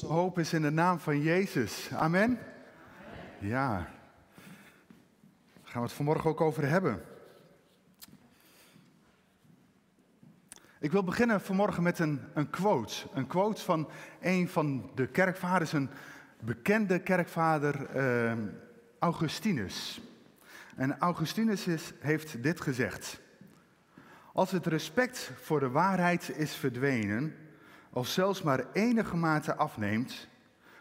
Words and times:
Hoop 0.00 0.38
is 0.38 0.52
in 0.52 0.62
de 0.62 0.70
naam 0.70 0.98
van 0.98 1.20
Jezus. 1.20 1.90
Amen. 1.92 2.38
Ja. 3.38 3.72
Daar 3.72 3.88
gaan 5.62 5.80
we 5.80 5.86
het 5.86 5.96
vanmorgen 5.96 6.30
ook 6.30 6.40
over 6.40 6.68
hebben. 6.68 7.02
Ik 10.80 10.92
wil 10.92 11.04
beginnen 11.04 11.40
vanmorgen 11.40 11.82
met 11.82 11.98
een, 11.98 12.20
een 12.34 12.50
quote. 12.50 12.94
Een 13.14 13.26
quote 13.26 13.62
van 13.62 13.88
een 14.20 14.48
van 14.48 14.90
de 14.94 15.06
kerkvaders, 15.06 15.72
een 15.72 15.90
bekende 16.40 16.98
kerkvader, 16.98 17.86
eh, 17.86 18.32
Augustinus. 18.98 20.00
En 20.76 20.98
Augustinus 20.98 21.66
heeft 22.00 22.42
dit 22.42 22.60
gezegd. 22.60 23.20
Als 24.32 24.50
het 24.50 24.66
respect 24.66 25.30
voor 25.40 25.60
de 25.60 25.70
waarheid 25.70 26.28
is 26.36 26.54
verdwenen, 26.54 27.45
of 27.96 28.08
zelfs 28.08 28.42
maar 28.42 28.72
enige 28.72 29.16
mate 29.16 29.54
afneemt, 29.54 30.28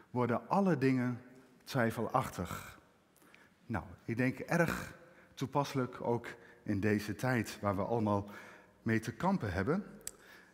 worden 0.09 0.49
alle 0.49 0.77
dingen 0.77 1.21
twijfelachtig. 1.63 2.79
Nou, 3.65 3.83
ik 4.05 4.17
denk 4.17 4.39
erg 4.39 4.93
toepasselijk 5.33 6.01
ook 6.01 6.27
in 6.63 6.79
deze 6.79 7.15
tijd 7.15 7.57
waar 7.61 7.75
we 7.75 7.83
allemaal 7.83 8.29
mee 8.81 8.99
te 8.99 9.11
kampen 9.11 9.53
hebben. 9.53 9.83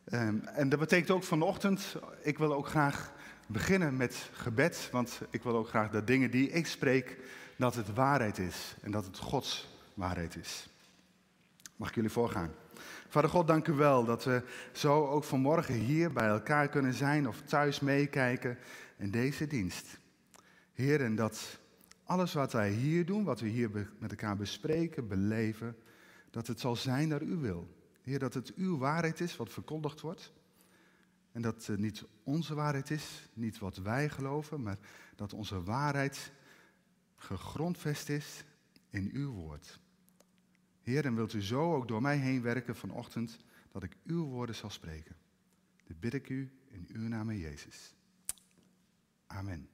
Ehm, 0.04 0.38
en 0.46 0.70
dat 0.70 0.80
betekent 0.80 1.12
ook 1.12 1.24
vanochtend, 1.24 1.96
ik 2.22 2.38
wil 2.38 2.54
ook 2.54 2.68
graag 2.68 3.12
beginnen 3.46 3.98
met 3.98 4.30
gebed, 4.34 4.90
want 4.92 5.22
ik 5.30 5.44
wil 5.44 5.56
ook 5.56 5.68
graag 5.68 5.90
dat 5.90 6.08
dingen 6.08 6.32
die 6.32 6.50
ik 6.50 6.68
spreek, 6.68 7.18
dat 7.56 7.76
het 7.76 7.94
waarheid 7.94 8.38
is 8.38 8.76
en 8.82 8.92
dat 8.92 9.06
het 9.06 9.18
Gods 9.18 9.78
waarheid 9.94 10.36
is. 10.36 10.70
Mag 11.76 11.90
ik 11.90 11.96
jullie 11.96 12.10
voorgaan? 12.10 12.61
Vader 13.12 13.30
God, 13.30 13.48
dank 13.48 13.68
u 13.68 13.74
wel 13.74 14.06
dat 14.06 14.24
we 14.24 14.44
zo 14.74 15.08
ook 15.08 15.24
vanmorgen 15.24 15.74
hier 15.74 16.14
bij 16.14 16.28
elkaar 16.28 16.68
kunnen 16.70 16.94
zijn 16.94 17.28
of 17.28 17.42
thuis 17.42 17.80
meekijken 17.80 18.58
in 18.98 19.12
deze 19.12 19.48
dienst. 19.48 20.00
Heer, 20.74 21.02
en 21.02 21.16
dat 21.16 21.60
alles 22.04 22.34
wat 22.34 22.52
wij 22.52 22.70
hier 22.70 23.06
doen, 23.06 23.24
wat 23.24 23.40
we 23.40 23.48
hier 23.48 23.90
met 24.00 24.12
elkaar 24.12 24.38
bespreken, 24.38 25.08
beleven, 25.08 25.78
dat 26.30 26.48
het 26.48 26.60
zal 26.60 26.76
zijn 26.76 27.08
naar 27.08 27.22
uw 27.22 27.40
wil. 27.40 27.68
Heer, 28.02 28.20
dat 28.20 28.34
het 28.34 28.54
uw 28.56 28.78
waarheid 28.78 29.20
is 29.20 29.38
wat 29.38 29.52
verkondigd 29.52 30.02
wordt. 30.02 30.34
En 31.32 31.42
dat 31.42 31.66
het 31.66 31.80
niet 31.80 32.04
onze 32.24 32.56
waarheid 32.56 32.90
is, 32.90 33.30
niet 33.34 33.60
wat 33.60 33.78
wij 33.78 34.10
geloven, 34.10 34.62
maar 34.62 34.78
dat 35.16 35.34
onze 35.34 35.64
waarheid 35.64 36.32
gegrondvest 37.16 38.10
is 38.10 38.44
in 38.90 39.10
uw 39.14 39.32
woord. 39.32 39.80
Heer, 40.82 41.06
en 41.06 41.16
wilt 41.16 41.34
u 41.34 41.42
zo 41.42 41.76
ook 41.76 41.88
door 41.88 42.02
mij 42.02 42.18
heen 42.18 42.42
werken 42.42 42.76
vanochtend, 42.76 43.38
dat 43.72 43.84
ik 43.84 43.98
uw 44.06 44.24
woorden 44.24 44.56
zal 44.56 44.70
spreken. 44.70 45.16
Dit 45.88 46.00
bid 46.00 46.14
ik 46.14 46.30
u 46.30 46.52
in 46.70 46.88
uw 46.94 47.08
naam, 47.08 47.32
Jezus. 47.32 47.94
Amen. 49.28 49.70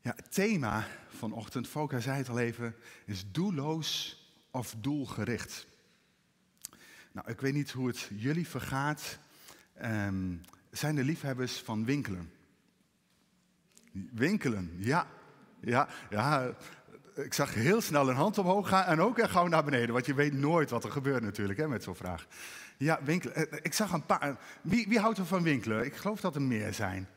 Ja, 0.00 0.12
het 0.16 0.32
thema 0.32 0.86
vanochtend, 1.08 1.68
Foka 1.68 2.00
zei 2.00 2.18
het 2.18 2.28
al 2.28 2.38
even, 2.38 2.74
is 3.04 3.32
doelloos 3.32 4.16
of 4.50 4.74
doelgericht. 4.78 5.66
Nou, 7.12 7.30
ik 7.30 7.40
weet 7.40 7.54
niet 7.54 7.70
hoe 7.70 7.86
het 7.86 8.10
jullie 8.14 8.48
vergaat. 8.48 9.18
Um, 9.82 10.40
zijn 10.70 10.96
er 10.96 11.04
liefhebbers 11.04 11.60
van 11.60 11.84
winkelen? 11.84 12.32
Winkelen, 14.12 14.74
ja. 14.78 15.06
Ja, 15.60 15.88
ja, 16.10 16.56
ik 17.24 17.34
zag 17.34 17.54
heel 17.54 17.80
snel 17.80 18.08
een 18.08 18.16
hand 18.16 18.38
omhoog 18.38 18.68
gaan 18.68 18.84
en 18.84 19.00
ook 19.00 19.28
gauw 19.28 19.46
naar 19.46 19.64
beneden. 19.64 19.92
Want 19.92 20.06
je 20.06 20.14
weet 20.14 20.32
nooit 20.32 20.70
wat 20.70 20.84
er 20.84 20.90
gebeurt 20.90 21.22
natuurlijk 21.22 21.58
hè, 21.58 21.68
met 21.68 21.82
zo'n 21.82 21.94
vraag. 21.94 22.26
Ja, 22.76 23.00
winkelen. 23.02 23.34
Eh, 23.34 23.58
ik 23.62 23.72
zag 23.72 23.92
een 23.92 24.06
paar. 24.06 24.36
Wie, 24.60 24.88
wie 24.88 24.98
houdt 24.98 25.18
er 25.18 25.26
van 25.26 25.42
winkelen? 25.42 25.84
Ik 25.84 25.94
geloof 25.94 26.20
dat 26.20 26.34
er 26.34 26.42
meer 26.42 26.74
zijn. 26.74 27.08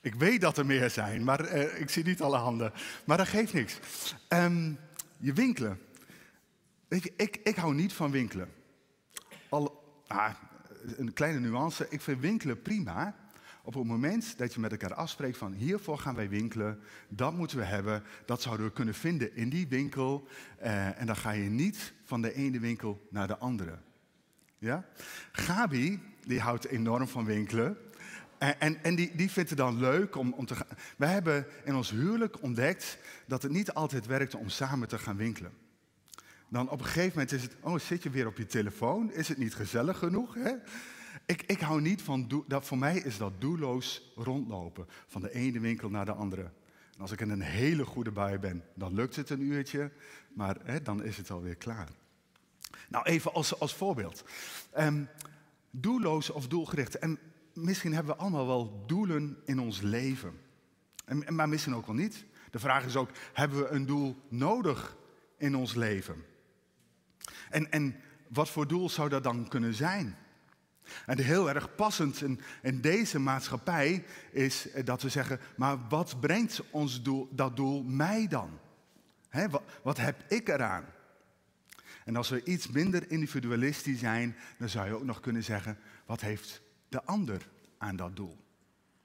Ik 0.00 0.14
weet 0.14 0.40
dat 0.40 0.58
er 0.58 0.66
meer 0.66 0.90
zijn, 0.90 1.24
maar 1.24 1.54
uh, 1.54 1.80
ik 1.80 1.90
zie 1.90 2.04
niet 2.04 2.22
alle 2.22 2.36
handen. 2.36 2.72
Maar 3.04 3.16
dat 3.16 3.28
geeft 3.28 3.52
niks. 3.52 3.78
Um, 4.28 4.78
je 5.16 5.32
winkelen. 5.32 5.80
Weet 6.88 7.02
je, 7.02 7.12
ik, 7.16 7.40
ik 7.44 7.56
hou 7.56 7.74
niet 7.74 7.92
van 7.92 8.10
winkelen. 8.10 8.52
Al, 9.48 9.84
ah, 10.06 10.34
een 10.96 11.12
kleine 11.12 11.40
nuance. 11.40 11.86
Ik 11.88 12.00
vind 12.00 12.20
winkelen 12.20 12.62
prima. 12.62 13.14
Op 13.66 13.74
het 13.74 13.84
moment 13.84 14.38
dat 14.38 14.54
je 14.54 14.60
met 14.60 14.70
elkaar 14.70 14.94
afspreekt 14.94 15.36
van 15.36 15.52
hiervoor 15.52 15.98
gaan 15.98 16.14
wij 16.14 16.28
winkelen, 16.28 16.80
dat 17.08 17.34
moeten 17.34 17.58
we 17.58 17.64
hebben, 17.64 18.02
dat 18.26 18.42
zouden 18.42 18.66
we 18.66 18.72
kunnen 18.72 18.94
vinden 18.94 19.36
in 19.36 19.48
die 19.48 19.68
winkel. 19.68 20.28
Eh, 20.58 21.00
en 21.00 21.06
dan 21.06 21.16
ga 21.16 21.30
je 21.30 21.50
niet 21.50 21.92
van 22.04 22.22
de 22.22 22.34
ene 22.34 22.60
winkel 22.60 23.06
naar 23.10 23.26
de 23.26 23.38
andere. 23.38 23.78
Ja? 24.58 24.86
Gabi, 25.32 26.02
die 26.26 26.40
houdt 26.40 26.66
enorm 26.66 27.08
van 27.08 27.24
winkelen. 27.24 27.76
En, 28.38 28.82
en, 28.82 28.94
die, 28.94 29.16
die 29.16 29.30
vindt 29.30 29.50
het 29.50 29.58
dan 29.58 29.78
leuk 29.78 30.16
om, 30.16 30.32
om 30.32 30.46
te 30.46 30.54
gaan. 30.54 30.66
We 30.96 31.06
hebben 31.06 31.46
in 31.64 31.74
ons 31.74 31.90
huwelijk 31.90 32.42
ontdekt 32.42 32.98
dat 33.26 33.42
het 33.42 33.52
niet 33.52 33.72
altijd 33.72 34.06
werkt 34.06 34.34
om 34.34 34.48
samen 34.48 34.88
te 34.88 34.98
gaan 34.98 35.16
winkelen. 35.16 35.52
Dan 36.48 36.70
op 36.70 36.78
een 36.78 36.86
gegeven 36.86 37.12
moment 37.12 37.32
is 37.32 37.42
het, 37.42 37.56
oh 37.60 37.78
zit 37.78 38.02
je 38.02 38.10
weer 38.10 38.26
op 38.26 38.36
je 38.36 38.46
telefoon? 38.46 39.12
Is 39.12 39.28
het 39.28 39.38
niet 39.38 39.54
gezellig 39.54 39.98
genoeg? 39.98 40.34
Hè? 40.34 40.52
Ik, 41.26 41.42
ik 41.42 41.60
hou 41.60 41.80
niet 41.80 42.02
van, 42.02 42.44
dat, 42.46 42.66
voor 42.66 42.78
mij 42.78 42.96
is 42.96 43.16
dat 43.16 43.40
doelloos 43.40 44.12
rondlopen. 44.16 44.86
Van 45.06 45.20
de 45.20 45.34
ene 45.34 45.60
winkel 45.60 45.90
naar 45.90 46.04
de 46.04 46.12
andere. 46.12 46.42
En 46.94 47.00
als 47.00 47.12
ik 47.12 47.20
in 47.20 47.30
een 47.30 47.40
hele 47.40 47.84
goede 47.84 48.10
bui 48.10 48.38
ben, 48.38 48.64
dan 48.74 48.94
lukt 48.94 49.16
het 49.16 49.30
een 49.30 49.40
uurtje. 49.40 49.90
Maar 50.34 50.56
hè, 50.64 50.82
dan 50.82 51.02
is 51.02 51.16
het 51.16 51.30
alweer 51.30 51.56
klaar. 51.56 51.88
Nou, 52.88 53.04
even 53.04 53.32
als, 53.32 53.60
als 53.60 53.74
voorbeeld. 53.74 54.24
Um, 54.78 55.08
doelloos 55.70 56.30
of 56.30 56.48
doelgericht. 56.48 56.98
En 56.98 57.18
misschien 57.52 57.94
hebben 57.94 58.14
we 58.14 58.20
allemaal 58.20 58.46
wel 58.46 58.84
doelen 58.86 59.36
in 59.44 59.60
ons 59.60 59.80
leven. 59.80 60.40
En, 61.04 61.34
maar 61.34 61.48
misschien 61.48 61.74
ook 61.74 61.86
wel 61.86 61.94
niet. 61.94 62.24
De 62.50 62.58
vraag 62.58 62.84
is 62.84 62.96
ook, 62.96 63.10
hebben 63.32 63.58
we 63.58 63.68
een 63.68 63.86
doel 63.86 64.16
nodig 64.28 64.96
in 65.36 65.56
ons 65.56 65.74
leven? 65.74 66.24
En, 67.50 67.70
en 67.72 67.96
wat 68.28 68.50
voor 68.50 68.66
doel 68.66 68.88
zou 68.88 69.08
dat 69.08 69.24
dan 69.24 69.48
kunnen 69.48 69.74
zijn? 69.74 70.16
En 71.06 71.18
heel 71.18 71.48
erg 71.48 71.74
passend 71.74 72.22
in, 72.22 72.40
in, 72.62 72.80
deze 72.80 73.18
maatschappij 73.18 74.04
is 74.30 74.68
dat 74.84 75.02
we 75.02 75.08
zeggen, 75.08 75.40
maar 75.56 75.88
wat 75.88 76.20
brengt 76.20 76.62
ons 76.70 77.02
doel, 77.02 77.28
dat 77.30 77.56
doel 77.56 77.82
mij 77.82 78.28
dan? 78.28 78.58
wat, 79.50 79.62
wat 79.82 79.96
heb 79.96 80.24
ik 80.28 80.48
eraan? 80.48 80.84
En 82.04 82.16
als 82.16 82.28
we 82.28 82.44
iets 82.44 82.68
minder 82.68 83.10
individualistisch 83.10 83.98
zijn, 83.98 84.36
dan 84.58 84.68
zou 84.68 84.86
je 84.86 84.94
ook 84.94 85.04
nog 85.04 85.20
kunnen 85.20 85.44
zeggen, 85.44 85.78
wat 86.06 86.20
heeft 86.20 86.62
de 86.88 87.04
ander 87.04 87.48
aan 87.78 87.96
dat 87.96 88.16
doel? 88.16 88.44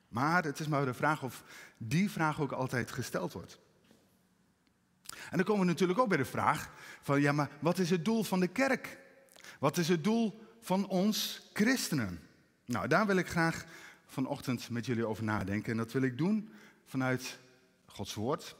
Maar 0.07 0.43
het 0.43 0.59
is 0.59 0.67
maar 0.67 0.85
de 0.85 0.93
vraag 0.93 1.23
of 1.23 1.43
die 1.77 2.11
vraag 2.11 2.41
ook 2.41 2.51
altijd 2.51 2.91
gesteld 2.91 3.33
wordt. 3.33 3.59
En 5.29 5.37
dan 5.37 5.43
komen 5.43 5.61
we 5.61 5.71
natuurlijk 5.71 5.99
ook 5.99 6.07
bij 6.09 6.17
de 6.17 6.25
vraag 6.25 6.71
van, 7.01 7.21
ja, 7.21 7.31
maar 7.31 7.49
wat 7.59 7.77
is 7.77 7.89
het 7.89 8.05
doel 8.05 8.23
van 8.23 8.39
de 8.39 8.47
kerk? 8.47 8.97
Wat 9.59 9.77
is 9.77 9.87
het 9.87 10.03
doel 10.03 10.48
van 10.61 10.87
ons 10.87 11.49
christenen? 11.53 12.19
Nou, 12.65 12.87
daar 12.87 13.07
wil 13.07 13.17
ik 13.17 13.27
graag 13.27 13.65
vanochtend 14.05 14.69
met 14.69 14.85
jullie 14.85 15.05
over 15.05 15.23
nadenken. 15.23 15.71
En 15.71 15.77
dat 15.77 15.91
wil 15.91 16.01
ik 16.01 16.17
doen 16.17 16.49
vanuit 16.85 17.39
Gods 17.85 18.13
woord. 18.13 18.55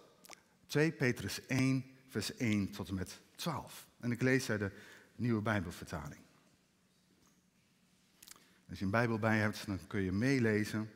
2 0.67 0.91
Petrus 0.91 1.45
1, 1.45 1.85
vers 2.07 2.35
1 2.35 2.71
tot 2.71 2.87
en 2.87 2.95
met 2.95 3.21
12. 3.35 3.87
En 3.99 4.11
ik 4.11 4.21
lees 4.21 4.49
uit 4.49 4.59
de 4.59 4.71
nieuwe 5.15 5.41
Bijbelvertaling. 5.41 6.21
Als 8.69 8.79
je 8.79 8.85
een 8.85 8.91
Bijbel 8.91 9.19
bij 9.19 9.37
hebt, 9.37 9.65
dan 9.65 9.79
kun 9.87 10.01
je 10.01 10.11
meelezen. 10.11 10.91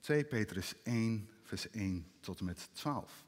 2 0.00 0.24
Petrus 0.24 0.74
1, 0.82 1.28
vers 1.42 1.70
1 1.70 2.10
tot 2.20 2.38
en 2.38 2.44
met 2.44 2.68
12. 2.72 3.26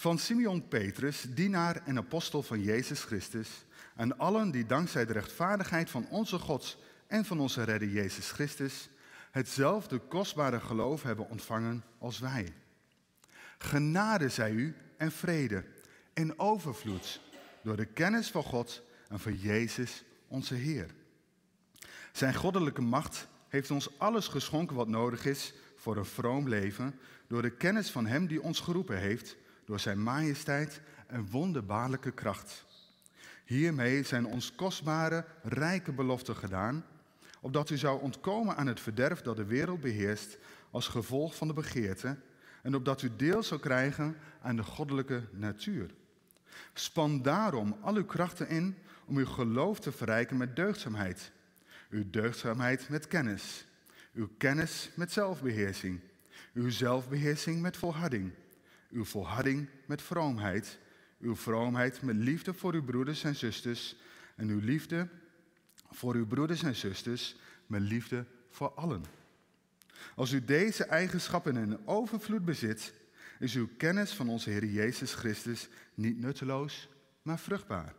Van 0.00 0.18
Simeon 0.18 0.68
Petrus, 0.68 1.26
dienaar 1.28 1.82
en 1.86 1.96
apostel 1.96 2.42
van 2.42 2.62
Jezus 2.62 3.02
Christus, 3.02 3.48
en 3.96 4.18
allen 4.18 4.50
die 4.50 4.66
dankzij 4.66 5.06
de 5.06 5.12
rechtvaardigheid 5.12 5.90
van 5.90 6.06
onze 6.08 6.38
God 6.38 6.78
en 7.06 7.24
van 7.24 7.40
onze 7.40 7.62
redder 7.62 7.88
Jezus 7.88 8.30
Christus 8.30 8.88
hetzelfde 9.30 9.98
kostbare 9.98 10.60
geloof 10.60 11.02
hebben 11.02 11.28
ontvangen 11.28 11.84
als 11.98 12.18
wij. 12.18 12.52
Genade 13.58 14.28
zij 14.28 14.50
u 14.50 14.76
en 14.96 15.12
vrede 15.12 15.64
in 16.14 16.38
overvloed 16.38 17.20
door 17.62 17.76
de 17.76 17.86
kennis 17.86 18.30
van 18.30 18.42
God 18.42 18.82
en 19.08 19.20
van 19.20 19.36
Jezus 19.36 20.04
onze 20.28 20.54
Heer. 20.54 20.90
Zijn 22.12 22.34
goddelijke 22.34 22.82
macht 22.82 23.26
heeft 23.48 23.70
ons 23.70 23.98
alles 23.98 24.28
geschonken 24.28 24.76
wat 24.76 24.88
nodig 24.88 25.24
is 25.24 25.54
voor 25.76 25.96
een 25.96 26.04
vroom 26.04 26.48
leven, 26.48 26.98
door 27.26 27.42
de 27.42 27.56
kennis 27.56 27.90
van 27.90 28.06
Hem 28.06 28.26
die 28.26 28.42
ons 28.42 28.60
geroepen 28.60 28.98
heeft, 28.98 29.36
door 29.70 29.80
Zijn 29.80 30.02
majesteit 30.02 30.80
en 31.06 31.30
wonderbaarlijke 31.30 32.10
kracht. 32.10 32.64
Hiermee 33.44 34.02
zijn 34.02 34.26
ons 34.26 34.54
kostbare, 34.54 35.24
rijke 35.42 35.92
beloften 35.92 36.36
gedaan, 36.36 36.84
opdat 37.40 37.70
u 37.70 37.76
zou 37.76 38.00
ontkomen 38.00 38.56
aan 38.56 38.66
het 38.66 38.80
verderf 38.80 39.22
dat 39.22 39.36
de 39.36 39.44
wereld 39.44 39.80
beheerst 39.80 40.38
als 40.70 40.88
gevolg 40.88 41.36
van 41.36 41.48
de 41.48 41.54
begeerte, 41.54 42.16
en 42.62 42.74
opdat 42.74 43.02
u 43.02 43.10
deel 43.16 43.42
zou 43.42 43.60
krijgen 43.60 44.16
aan 44.42 44.56
de 44.56 44.62
goddelijke 44.62 45.22
natuur. 45.32 45.90
Span 46.72 47.22
daarom 47.22 47.76
al 47.80 47.94
uw 47.94 48.04
krachten 48.04 48.48
in 48.48 48.76
om 49.04 49.16
uw 49.16 49.26
geloof 49.26 49.80
te 49.80 49.92
verrijken 49.92 50.36
met 50.36 50.56
deugdzaamheid. 50.56 51.32
Uw 51.90 52.10
deugdzaamheid 52.10 52.88
met 52.88 53.06
kennis. 53.06 53.66
Uw 54.14 54.28
kennis 54.38 54.90
met 54.94 55.12
zelfbeheersing. 55.12 56.00
Uw 56.54 56.70
zelfbeheersing 56.70 57.60
met 57.60 57.76
volharding. 57.76 58.32
Uw 58.90 59.04
volharding 59.04 59.68
met 59.86 60.02
vroomheid. 60.02 60.78
Uw 61.20 61.36
vroomheid 61.36 62.02
met 62.02 62.16
liefde 62.16 62.54
voor 62.54 62.74
uw 62.74 62.84
broeders 62.84 63.24
en 63.24 63.36
zusters. 63.36 63.96
En 64.36 64.48
uw 64.48 64.60
liefde 64.60 65.08
voor 65.90 66.14
uw 66.14 66.26
broeders 66.26 66.62
en 66.62 66.76
zusters 66.76 67.36
met 67.66 67.80
liefde 67.80 68.26
voor 68.50 68.70
allen. 68.70 69.04
Als 70.14 70.32
u 70.32 70.44
deze 70.44 70.84
eigenschappen 70.84 71.56
in 71.56 71.86
overvloed 71.86 72.44
bezit, 72.44 72.92
is 73.38 73.54
uw 73.54 73.68
kennis 73.76 74.12
van 74.12 74.28
onze 74.28 74.50
Heer 74.50 74.64
Jezus 74.64 75.14
Christus 75.14 75.68
niet 75.94 76.18
nutteloos, 76.18 76.88
maar 77.22 77.38
vruchtbaar. 77.38 77.94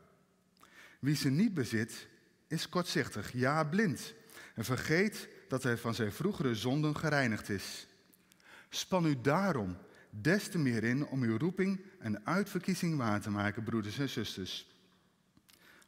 Wie 0.99 1.15
ze 1.15 1.29
niet 1.29 1.53
bezit, 1.53 2.07
is 2.47 2.69
kortzichtig, 2.69 3.31
ja 3.33 3.63
blind, 3.63 4.13
en 4.55 4.63
vergeet 4.63 5.29
dat 5.47 5.63
hij 5.63 5.77
van 5.77 5.95
zijn 5.95 6.11
vroegere 6.11 6.55
zonden 6.55 6.97
gereinigd 6.97 7.49
is. 7.49 7.87
Span 8.69 9.05
u 9.05 9.21
daarom 9.21 9.77
des 10.11 10.49
te 10.49 10.57
meer 10.57 10.83
in 10.83 11.07
om 11.07 11.23
uw 11.23 11.37
roeping 11.37 11.81
en 11.99 12.25
uitverkiezing 12.25 12.97
waar 12.97 13.21
te 13.21 13.29
maken, 13.29 13.63
broeders 13.63 13.99
en 13.99 14.09
zusters. 14.09 14.67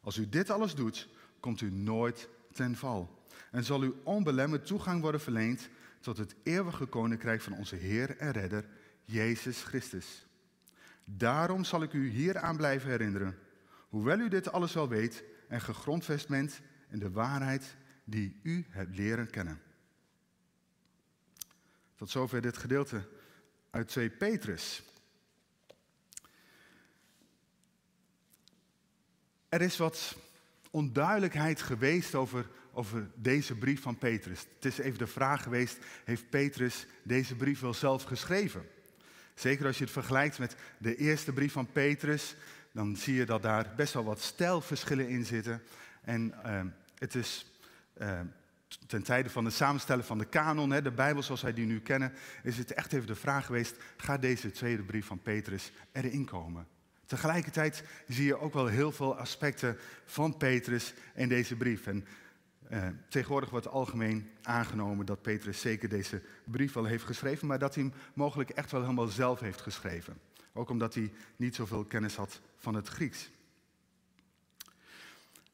Als 0.02 0.18
u 0.18 0.30
dit 0.30 0.50
alles 0.50 0.76
doet, 0.76 1.08
komt 1.40 1.62
u 1.62 1.72
nooit 1.72 2.30
ten 2.54 2.76
val 2.76 3.26
en 3.52 3.64
zal 3.64 3.84
u 3.84 3.94
onbelemmerd 4.04 4.66
toegang 4.66 5.02
worden 5.02 5.22
verleend 5.22 5.70
tot 6.00 6.18
het 6.18 6.36
eeuwige 6.44 6.86
koninkrijk 6.86 7.42
van 7.42 7.54
onze 7.54 7.76
Heer 7.76 8.18
en 8.18 8.32
Redder, 8.32 8.66
Jezus 9.06 9.64
Christus. 9.64 10.26
Daarom 11.06 11.64
zal 11.64 11.84
ik 11.84 11.94
u 11.94 12.10
hieraan 12.10 12.58
blijven 12.58 12.90
herinneren, 12.90 13.38
hoewel 13.90 14.20
u 14.20 14.28
dit 14.28 14.52
alles 14.52 14.74
wel 14.74 14.88
weet 14.88 15.24
en 15.48 15.62
gegrondvest 15.62 16.28
bent 16.28 16.62
in 16.90 17.00
de 17.00 17.12
waarheid 17.12 17.76
die 18.04 18.40
u 18.44 18.66
hebt 18.70 18.96
leren 18.96 19.30
kennen. 19.30 19.62
Tot 21.96 22.10
zover 22.10 22.42
dit 22.42 22.58
gedeelte 22.58 23.08
uit 23.74 23.88
2 23.88 24.10
Petrus. 24.10 24.84
Er 29.50 29.62
is 29.62 29.78
wat 29.78 30.16
onduidelijkheid 30.72 31.62
geweest 31.62 32.16
over, 32.16 32.48
deze 33.16 33.56
brief 33.56 33.82
van 33.82 33.98
Petrus. 33.98 34.40
Het 34.56 34.66
is 34.66 34.78
even 34.78 34.98
de 34.98 35.08
vraag 35.08 35.44
geweest, 35.44 35.78
heeft 36.04 36.30
Petrus 36.30 36.86
deze 37.04 37.36
brief 37.36 37.60
wel 37.60 37.74
zelf 37.74 38.04
geschreven? 38.04 38.66
Zeker 39.34 39.66
als 39.66 39.78
je 39.78 39.84
het 39.84 39.94
vergelijkt 39.94 40.40
met 40.40 40.56
de 40.78 40.96
eerste 40.96 41.34
brief 41.34 41.52
van 41.52 41.72
Petrus, 41.72 42.36
dan 42.72 42.96
zie 42.96 43.16
je 43.16 43.26
dat 43.26 43.42
daar 43.42 43.74
best 43.76 43.94
wel 43.94 44.04
wat 44.04 44.22
stijlverschillen 44.22 45.10
in 45.10 45.26
zitten. 45.26 45.64
En 46.02 46.34
uh, 46.46 46.62
het 46.98 47.16
is 47.16 47.46
uh, 47.98 48.20
ten 48.88 49.04
tijde 49.04 49.30
van 49.30 49.46
het 49.46 49.54
samenstellen 49.54 50.06
van 50.06 50.18
de 50.18 50.26
kanon, 50.26 50.70
de 50.70 50.92
Bijbel 50.92 51.24
zoals 51.24 51.42
wij 51.42 51.54
die 51.54 51.66
nu 51.66 51.80
kennen, 51.80 52.14
is 52.44 52.58
het 52.58 52.74
echt 52.74 52.94
even 52.94 53.08
de 53.08 53.16
vraag 53.16 53.46
geweest, 53.46 53.76
gaat 53.98 54.22
deze 54.22 54.52
tweede 54.52 54.84
brief 54.84 55.06
van 55.06 55.22
Petrus 55.22 55.72
erin 55.92 56.26
komen? 56.26 56.68
Tegelijkertijd 57.06 57.84
zie 58.08 58.26
je 58.26 58.40
ook 58.40 58.54
wel 58.54 58.68
heel 58.68 58.92
veel 58.92 59.18
aspecten 59.18 59.78
van 60.06 60.38
Petrus 60.38 60.94
in 61.16 61.30
deze 61.30 61.56
brief. 61.56 61.88
En 61.88 62.06
uh, 62.72 62.88
tegenwoordig 63.10 63.50
wordt 63.50 63.68
algemeen 63.68 64.30
aangenomen 64.42 65.06
dat 65.06 65.22
Petrus 65.22 65.62
zeker 65.62 65.90
deze 65.90 66.22
brief 66.44 66.74
wel 66.74 66.86
heeft 66.86 67.04
geschreven, 67.04 67.48
maar 67.48 67.60
dat 67.60 67.76
hij 67.76 67.84
hem 67.84 67.94
mogelijk 68.14 68.50
echt 68.50 68.72
wel 68.72 68.82
helemaal 68.82 69.08
zelf 69.08 69.40
heeft 69.40 69.62
geschreven. 69.62 70.18
Ook 70.54 70.70
omdat 70.70 70.94
hij 70.94 71.14
niet 71.36 71.56
zoveel 71.56 71.84
kennis 71.84 72.16
had 72.16 72.42
van 72.58 72.76
het 72.76 72.88
Grieks. 72.88 73.30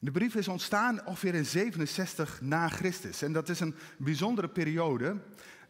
De 0.02 0.10
brief 0.10 0.34
is 0.34 0.48
ontstaan 0.48 1.06
ongeveer 1.06 1.34
in 1.34 1.46
67 1.46 2.40
na 2.40 2.68
Christus. 2.68 3.22
En 3.22 3.32
dat 3.32 3.48
is 3.48 3.60
een 3.60 3.74
bijzondere 3.96 4.48
periode. 4.48 5.16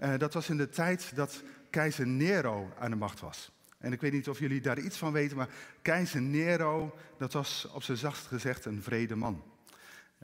Uh, 0.00 0.18
dat 0.18 0.34
was 0.34 0.48
in 0.48 0.56
de 0.56 0.68
tijd 0.68 1.12
dat 1.14 1.42
keizer 1.70 2.06
Nero 2.06 2.72
aan 2.78 2.90
de 2.90 2.96
macht 2.96 3.20
was. 3.20 3.52
En 3.78 3.92
ik 3.92 4.00
weet 4.00 4.12
niet 4.12 4.28
of 4.28 4.38
jullie 4.38 4.60
daar 4.60 4.78
iets 4.78 4.96
van 4.96 5.12
weten, 5.12 5.36
maar 5.36 5.48
keizer 5.82 6.22
Nero, 6.22 6.96
dat 7.18 7.32
was 7.32 7.68
op 7.72 7.82
zijn 7.82 7.96
zachtst 7.96 8.26
gezegd 8.26 8.64
een 8.64 8.82
vrede 8.82 9.16
man. 9.16 9.44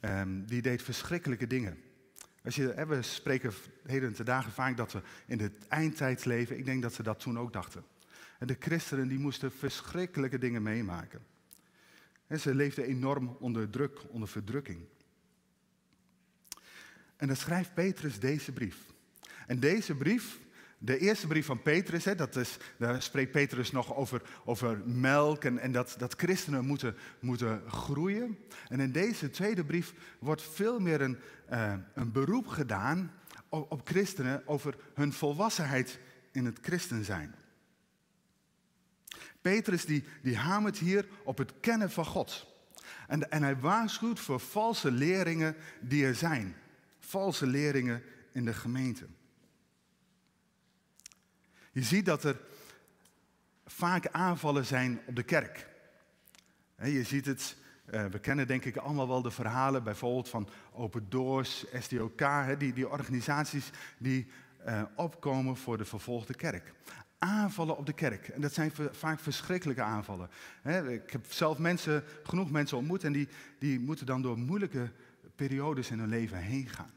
Um, 0.01 0.47
die 0.47 0.63
deed 0.63 0.83
verschrikkelijke 0.83 1.47
dingen. 1.47 1.79
Als 2.45 2.57
je, 2.57 2.87
we 2.87 3.03
spreken 3.03 3.53
heden 3.87 4.13
te 4.13 4.25
dagen 4.25 4.53
vaak 4.53 4.77
dat 4.77 4.93
we 4.93 5.03
in 5.27 5.39
de 5.39 5.51
eindtijd 5.69 6.25
leven. 6.25 6.59
Ik 6.59 6.65
denk 6.65 6.83
dat 6.83 6.95
ze 6.95 7.03
dat 7.03 7.21
toen 7.21 7.39
ook 7.39 7.53
dachten. 7.53 7.85
En 8.39 8.47
de 8.47 8.57
christenen 8.59 9.09
die 9.09 9.19
moesten 9.19 9.53
verschrikkelijke 9.53 10.39
dingen 10.39 10.63
meemaken. 10.63 11.21
Ze 12.35 12.55
leefden 12.55 12.85
enorm 12.85 13.37
onder 13.41 13.71
druk, 13.71 14.01
onder 14.09 14.29
verdrukking. 14.29 14.81
En 17.17 17.27
dan 17.27 17.37
schrijft 17.37 17.75
Petrus 17.75 18.19
deze 18.19 18.53
brief. 18.53 18.77
En 19.47 19.61
deze 19.61 19.95
brief, 19.95 20.41
de 20.79 20.99
eerste 20.99 21.27
brief 21.27 21.47
van 21.47 21.63
Petrus, 21.63 22.05
hè, 22.05 22.15
dat 22.15 22.37
is, 22.37 22.57
daar 22.79 23.03
spreekt 23.03 23.31
Petrus 23.31 23.71
nog 23.71 23.95
over, 23.95 24.23
over 24.45 24.83
melk 24.85 25.45
en, 25.45 25.73
dat, 25.73 25.95
dat 25.99 26.15
christenen 26.17 26.65
moeten, 26.65 26.97
moeten 27.21 27.71
groeien. 27.71 28.39
En 28.69 28.81
in 28.81 28.93
deze 28.93 29.31
tweede 29.31 29.65
brief 29.65 29.95
wordt 30.19 30.43
veel 30.43 30.79
meer 30.79 31.01
een, 31.01 31.19
uh, 31.53 31.75
een 31.95 32.13
beroep 32.13 32.47
gedaan 32.47 33.13
op, 33.49 33.73
op 33.73 33.89
christenen 33.89 34.47
over 34.47 34.77
hun 34.95 35.13
volwassenheid 35.13 35.99
in 36.33 36.45
het 36.45 36.59
christen 36.63 37.05
zijn. 37.05 37.35
Petrus 39.47 39.85
die, 39.85 40.05
die 40.23 40.37
hamert 40.37 40.79
hier 40.79 41.07
op 41.25 41.39
het 41.39 41.53
kennen 41.61 41.91
van 41.91 42.05
God. 42.05 42.47
En, 43.09 43.31
en 43.31 43.43
hij 43.43 43.59
waarschuwt 43.59 44.21
voor 44.21 44.41
valse 44.41 44.91
leringen 44.91 45.57
die 45.81 46.05
er 46.05 46.15
zijn. 46.15 46.57
Valse 46.99 47.47
leringen 47.47 48.03
in 48.33 48.45
de 48.45 48.53
gemeente. 48.53 49.07
Je 51.73 51.83
ziet 51.83 52.05
dat 52.05 52.25
er 52.25 52.41
vaak 53.67 54.09
aanvallen 54.09 54.65
zijn 54.65 55.01
op 55.07 55.17
de 55.17 55.23
kerk. 55.23 55.67
Je 56.83 57.03
ziet 57.03 57.27
het, 57.27 57.57
eh, 57.85 58.05
we 58.05 58.19
kennen 58.19 58.47
denk 58.47 58.65
ik 58.65 58.77
allemaal 58.77 59.09
wel 59.09 59.23
de 59.23 59.31
verhalen, 59.31 59.85
bijvoorbeeld 59.85 60.29
van 60.29 60.49
Open 60.73 61.07
Doors, 61.09 61.65
SDOK, 61.79 62.23
die, 62.59 62.73
die 62.73 62.89
organisaties 62.89 63.71
die 63.99 64.27
eh, 64.65 64.83
opkomen 64.97 65.57
voor 65.57 65.79
de 65.79 65.85
vervolgde 65.85 66.35
kerk 66.35 66.73
aanvallen 67.19 67.77
op 67.77 67.87
de 67.87 67.93
kerk. 67.93 68.29
En 68.29 68.41
dat 68.41 68.53
zijn 68.53 68.73
vaak 68.91 69.21
verschrikkelijke 69.21 69.83
aanvallen. 69.83 70.31
Ik 70.89 71.11
heb 71.11 71.33
zelf 71.33 71.59
mensen, 71.59 72.05
genoeg 72.23 72.51
mensen 72.51 72.77
ontmoet 72.77 73.05
en 73.05 73.13
die, 73.13 73.29
die 73.59 73.81
moeten 73.81 74.07
dan 74.07 74.23
door 74.23 74.39
moeilijke 74.39 74.93
periodes 75.35 75.91
in 75.91 75.99
hun 75.99 76.09
leven 76.09 76.39
heen 76.39 76.69
gaan. 76.69 76.91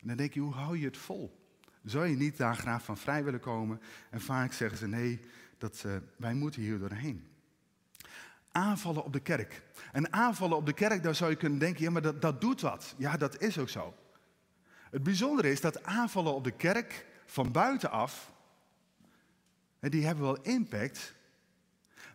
En 0.00 0.08
dan 0.08 0.16
denk 0.16 0.34
je, 0.34 0.40
hoe 0.40 0.54
hou 0.54 0.78
je 0.78 0.84
het 0.84 0.96
vol? 0.96 1.40
Zou 1.84 2.06
je 2.06 2.16
niet 2.16 2.36
daar 2.36 2.56
graag 2.56 2.84
van 2.84 2.96
vrij 2.96 3.24
willen 3.24 3.40
komen? 3.40 3.80
En 4.10 4.20
vaak 4.20 4.52
zeggen 4.52 4.78
ze, 4.78 4.86
nee, 4.86 5.20
dat, 5.58 5.82
uh, 5.86 5.92
wij 6.16 6.34
moeten 6.34 6.62
hier 6.62 6.78
doorheen. 6.78 7.26
Aanvallen 8.52 9.04
op 9.04 9.12
de 9.12 9.20
kerk. 9.20 9.62
En 9.92 10.12
aanvallen 10.12 10.56
op 10.56 10.66
de 10.66 10.72
kerk, 10.72 11.02
daar 11.02 11.14
zou 11.14 11.30
je 11.30 11.36
kunnen 11.36 11.58
denken, 11.58 11.82
ja, 11.82 11.90
maar 11.90 12.02
dat, 12.02 12.22
dat 12.22 12.40
doet 12.40 12.60
wat. 12.60 12.94
Ja, 12.98 13.16
dat 13.16 13.40
is 13.40 13.58
ook 13.58 13.68
zo. 13.68 13.94
Het 14.90 15.02
bijzondere 15.02 15.50
is 15.50 15.60
dat 15.60 15.84
aanvallen 15.84 16.34
op 16.34 16.44
de 16.44 16.50
kerk 16.50 17.06
van 17.26 17.52
buitenaf 17.52 18.32
en 19.82 19.90
die 19.90 20.06
hebben 20.06 20.24
wel 20.24 20.40
impact, 20.40 21.14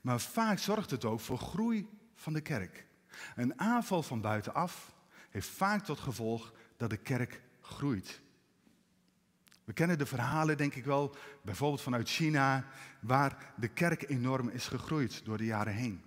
maar 0.01 0.19
vaak 0.19 0.59
zorgt 0.59 0.91
het 0.91 1.05
ook 1.05 1.19
voor 1.19 1.37
groei 1.37 1.89
van 2.15 2.33
de 2.33 2.41
kerk. 2.41 2.85
Een 3.35 3.59
aanval 3.59 4.03
van 4.03 4.21
buitenaf 4.21 4.93
heeft 5.29 5.47
vaak 5.47 5.85
tot 5.85 5.99
gevolg 5.99 6.53
dat 6.77 6.89
de 6.89 6.97
kerk 6.97 7.41
groeit. 7.61 8.21
We 9.63 9.73
kennen 9.73 9.97
de 9.97 10.05
verhalen, 10.05 10.57
denk 10.57 10.75
ik 10.75 10.85
wel, 10.85 11.15
bijvoorbeeld 11.41 11.81
vanuit 11.81 12.09
China, 12.09 12.65
waar 12.99 13.53
de 13.57 13.67
kerk 13.67 14.09
enorm 14.09 14.49
is 14.49 14.67
gegroeid 14.67 15.25
door 15.25 15.37
de 15.37 15.45
jaren 15.45 15.73
heen. 15.73 16.03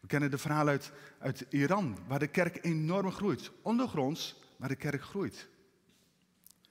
We 0.00 0.06
kennen 0.06 0.30
de 0.30 0.38
verhalen 0.38 0.72
uit, 0.72 0.92
uit 1.18 1.46
Iran, 1.48 1.98
waar 2.06 2.18
de 2.18 2.26
kerk 2.26 2.64
enorm 2.64 3.10
groeit. 3.12 3.50
Ondergronds, 3.62 4.40
maar 4.56 4.68
de 4.68 4.76
kerk 4.76 5.02
groeit. 5.02 5.48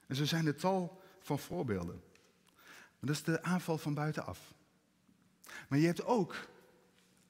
En 0.06 0.16
zo 0.16 0.24
zijn 0.24 0.46
er 0.46 0.56
tal 0.56 1.00
van 1.20 1.38
voorbeelden. 1.38 2.06
Dat 3.00 3.10
is 3.10 3.22
de 3.22 3.42
aanval 3.42 3.78
van 3.78 3.94
buitenaf. 3.94 4.54
Maar 5.68 5.78
je 5.78 5.86
hebt 5.86 6.04
ook 6.04 6.48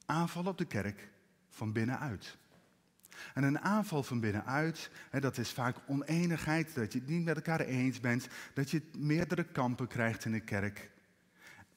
aanval 0.07 0.45
op 0.45 0.59
de 0.59 0.65
kerk 0.65 1.11
van 1.49 1.73
binnenuit. 1.73 2.37
En 3.35 3.43
een 3.43 3.61
aanval 3.61 4.03
van 4.03 4.21
binnenuit, 4.21 4.91
hè, 5.11 5.21
dat 5.21 5.39
is 5.39 5.53
vaak 5.53 5.77
oneenigheid, 5.87 6.75
dat 6.75 6.93
je 6.93 6.99
het 6.99 7.09
niet 7.09 7.25
met 7.25 7.37
elkaar 7.37 7.61
eens 7.61 8.01
bent, 8.01 8.29
dat 8.55 8.71
je 8.71 8.83
meerdere 8.97 9.45
kampen 9.45 9.87
krijgt 9.87 10.25
in 10.25 10.33
de 10.33 10.41
kerk. 10.41 10.91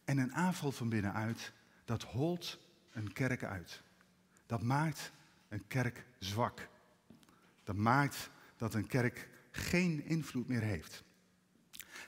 En 0.06 0.18
een 0.18 0.34
aanval 0.34 0.72
van 0.72 0.90
binnenuit, 0.90 1.54
dat 1.86 2.04
holt 2.04 2.60
een 2.92 3.14
kerk 3.14 3.44
uit. 3.44 3.82
Dat 4.46 4.62
maakt 4.62 5.12
een 5.50 5.68
kerk 5.68 6.06
zwak. 6.20 6.68
Dat 7.64 7.76
maakt 7.76 8.30
dat 8.58 8.74
een 8.74 8.88
kerk 8.88 9.30
geen 9.52 10.06
invloed 10.06 10.48
meer 10.48 10.62
heeft. 10.62 11.04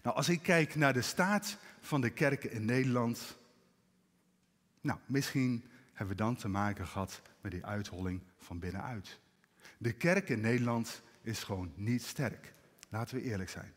Nou, 0.03 0.15
als 0.15 0.29
ik 0.29 0.41
kijk 0.41 0.75
naar 0.75 0.93
de 0.93 1.01
staat 1.01 1.57
van 1.79 2.01
de 2.01 2.10
kerken 2.10 2.51
in 2.51 2.65
Nederland. 2.65 3.38
Nou, 4.81 5.00
misschien 5.05 5.65
hebben 5.93 6.15
we 6.17 6.24
dan 6.24 6.36
te 6.36 6.48
maken 6.48 6.88
gehad 6.88 7.22
met 7.41 7.51
die 7.51 7.65
uitholling 7.65 8.22
van 8.38 8.60
binnenuit. 8.60 9.19
De 9.77 9.93
kerk 9.93 10.29
in 10.29 10.41
Nederland 10.41 11.01
is 11.22 11.43
gewoon 11.43 11.74
niet 11.75 12.03
sterk. 12.03 12.53
Laten 12.89 13.15
we 13.15 13.22
eerlijk 13.22 13.50
zijn. 13.50 13.74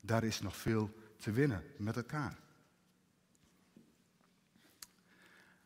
Daar 0.00 0.24
is 0.24 0.40
nog 0.40 0.56
veel 0.56 0.94
te 1.16 1.30
winnen 1.30 1.64
met 1.76 1.96
elkaar. 1.96 2.38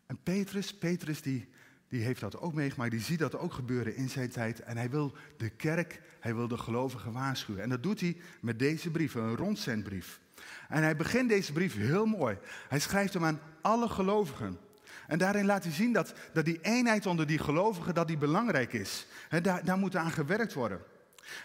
En 0.06 0.22
Petrus, 0.22 0.74
Petrus 0.74 1.22
die, 1.22 1.48
die 1.88 2.02
heeft 2.02 2.20
dat 2.20 2.40
ook 2.40 2.54
meegemaakt, 2.54 2.90
die 2.90 3.00
ziet 3.00 3.18
dat 3.18 3.38
ook 3.38 3.52
gebeuren 3.52 3.96
in 3.96 4.08
zijn 4.08 4.30
tijd. 4.30 4.60
En 4.60 4.76
hij 4.76 4.90
wil 4.90 5.12
de 5.36 5.48
kerk, 5.48 6.00
hij 6.20 6.34
wil 6.34 6.48
de 6.48 6.58
gelovigen 6.58 7.12
waarschuwen. 7.12 7.62
En 7.62 7.68
dat 7.68 7.82
doet 7.82 8.00
hij 8.00 8.16
met 8.40 8.58
deze 8.58 8.90
brief, 8.90 9.14
een 9.14 9.36
rondzendbrief. 9.36 10.20
En 10.68 10.82
hij 10.82 10.96
begint 10.96 11.28
deze 11.28 11.52
brief 11.52 11.74
heel 11.74 12.06
mooi. 12.06 12.38
Hij 12.68 12.78
schrijft 12.78 13.14
hem 13.14 13.24
aan 13.24 13.40
alle 13.60 13.88
gelovigen. 13.88 14.58
En 15.06 15.18
daarin 15.18 15.46
laat 15.46 15.64
hij 15.64 15.72
zien 15.72 15.92
dat, 15.92 16.14
dat 16.32 16.44
die 16.44 16.58
eenheid 16.62 17.06
onder 17.06 17.26
die 17.26 17.38
gelovigen 17.38 17.94
dat 17.94 18.08
die 18.08 18.16
belangrijk 18.16 18.72
is. 18.72 19.06
daar, 19.42 19.64
daar 19.64 19.78
moet 19.78 19.96
aan 19.96 20.10
gewerkt 20.10 20.52
worden. 20.52 20.80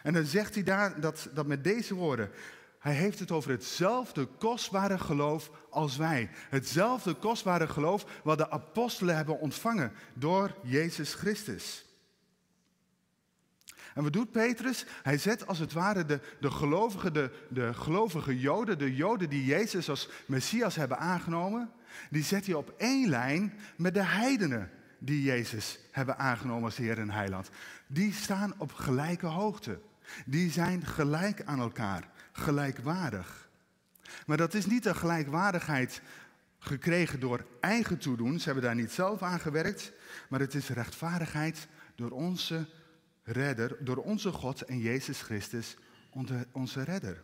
En 0.04 0.14
dan 0.14 0.26
zegt 0.26 0.54
hij 0.54 0.64
daar 0.64 1.00
dat, 1.00 1.30
dat 1.34 1.48
met 1.48 1.64
deze 1.64 1.96
woorden. 1.96 2.30
Hij 2.84 2.94
heeft 2.94 3.20
het 3.20 3.32
over 3.32 3.52
hetzelfde 3.52 4.26
kostbare 4.26 4.98
geloof 4.98 5.52
als 5.70 5.98
wij. 5.98 6.30
Hetzelfde 6.50 7.14
kostbare 7.14 7.68
geloof 7.68 8.06
wat 8.24 8.38
de 8.38 8.50
apostelen 8.50 9.16
hebben 9.16 9.40
ontvangen 9.40 9.92
door 10.14 10.56
Jezus 10.64 11.14
Christus. 11.14 11.86
En 13.94 14.04
wat 14.04 14.14
doet 14.14 14.32
Petrus? 14.32 14.86
Hij 15.04 15.18
zet 15.18 15.48
als 15.48 15.60
het 15.60 15.74
ware 15.74 16.06
de, 16.06 16.20
de 16.40 16.52
gelovigen, 16.52 17.14
de, 17.14 17.32
de 17.50 17.74
gelovige 17.74 18.40
Joden, 18.40 18.78
de 18.78 18.96
Joden 18.96 19.30
die 19.30 19.46
Jezus 19.46 19.90
als 19.90 20.10
Messias 20.26 20.76
hebben 20.76 20.98
aangenomen, 20.98 21.72
die 22.10 22.24
zet 22.24 22.46
hij 22.46 22.56
op 22.56 22.74
één 22.78 23.10
lijn 23.10 23.54
met 23.76 23.94
de 23.94 24.04
heidenen 24.04 24.72
die 25.00 25.24
Jezus 25.24 25.80
hebben 25.92 26.18
aangenomen 26.18 26.64
als 26.64 26.78
Heer 26.78 27.00
en 27.00 27.10
Heiland. 27.10 27.50
Die 27.88 28.14
staan 28.14 28.54
op 28.58 28.74
gelijke 28.74 29.28
hoogte. 29.28 29.80
Die 30.26 30.52
zijn 30.52 30.86
gelijk 30.86 31.44
aan 31.46 31.60
elkaar, 31.60 32.10
gelijkwaardig. 32.34 33.50
Maar 34.26 34.38
dat 34.38 34.54
is 34.54 34.66
niet 34.66 34.86
een 34.86 34.96
gelijkwaardigheid 34.96 36.02
gekregen 36.60 37.20
door 37.20 37.46
eigen 37.60 37.98
toedoen. 37.98 38.40
Ze 38.40 38.46
hebben 38.46 38.64
daar 38.64 38.76
niet 38.76 38.92
zelf 38.92 39.22
aan 39.22 39.40
gewerkt. 39.40 39.92
Maar 40.30 40.40
het 40.40 40.54
is 40.54 40.70
rechtvaardigheid 40.70 41.68
door 41.96 42.12
onze 42.12 42.66
redder, 43.24 43.78
door 43.80 43.98
onze 43.98 44.32
God 44.32 44.62
en 44.62 44.80
Jezus 44.80 45.22
Christus, 45.22 45.78
onze 46.52 46.84
redder. 46.84 47.24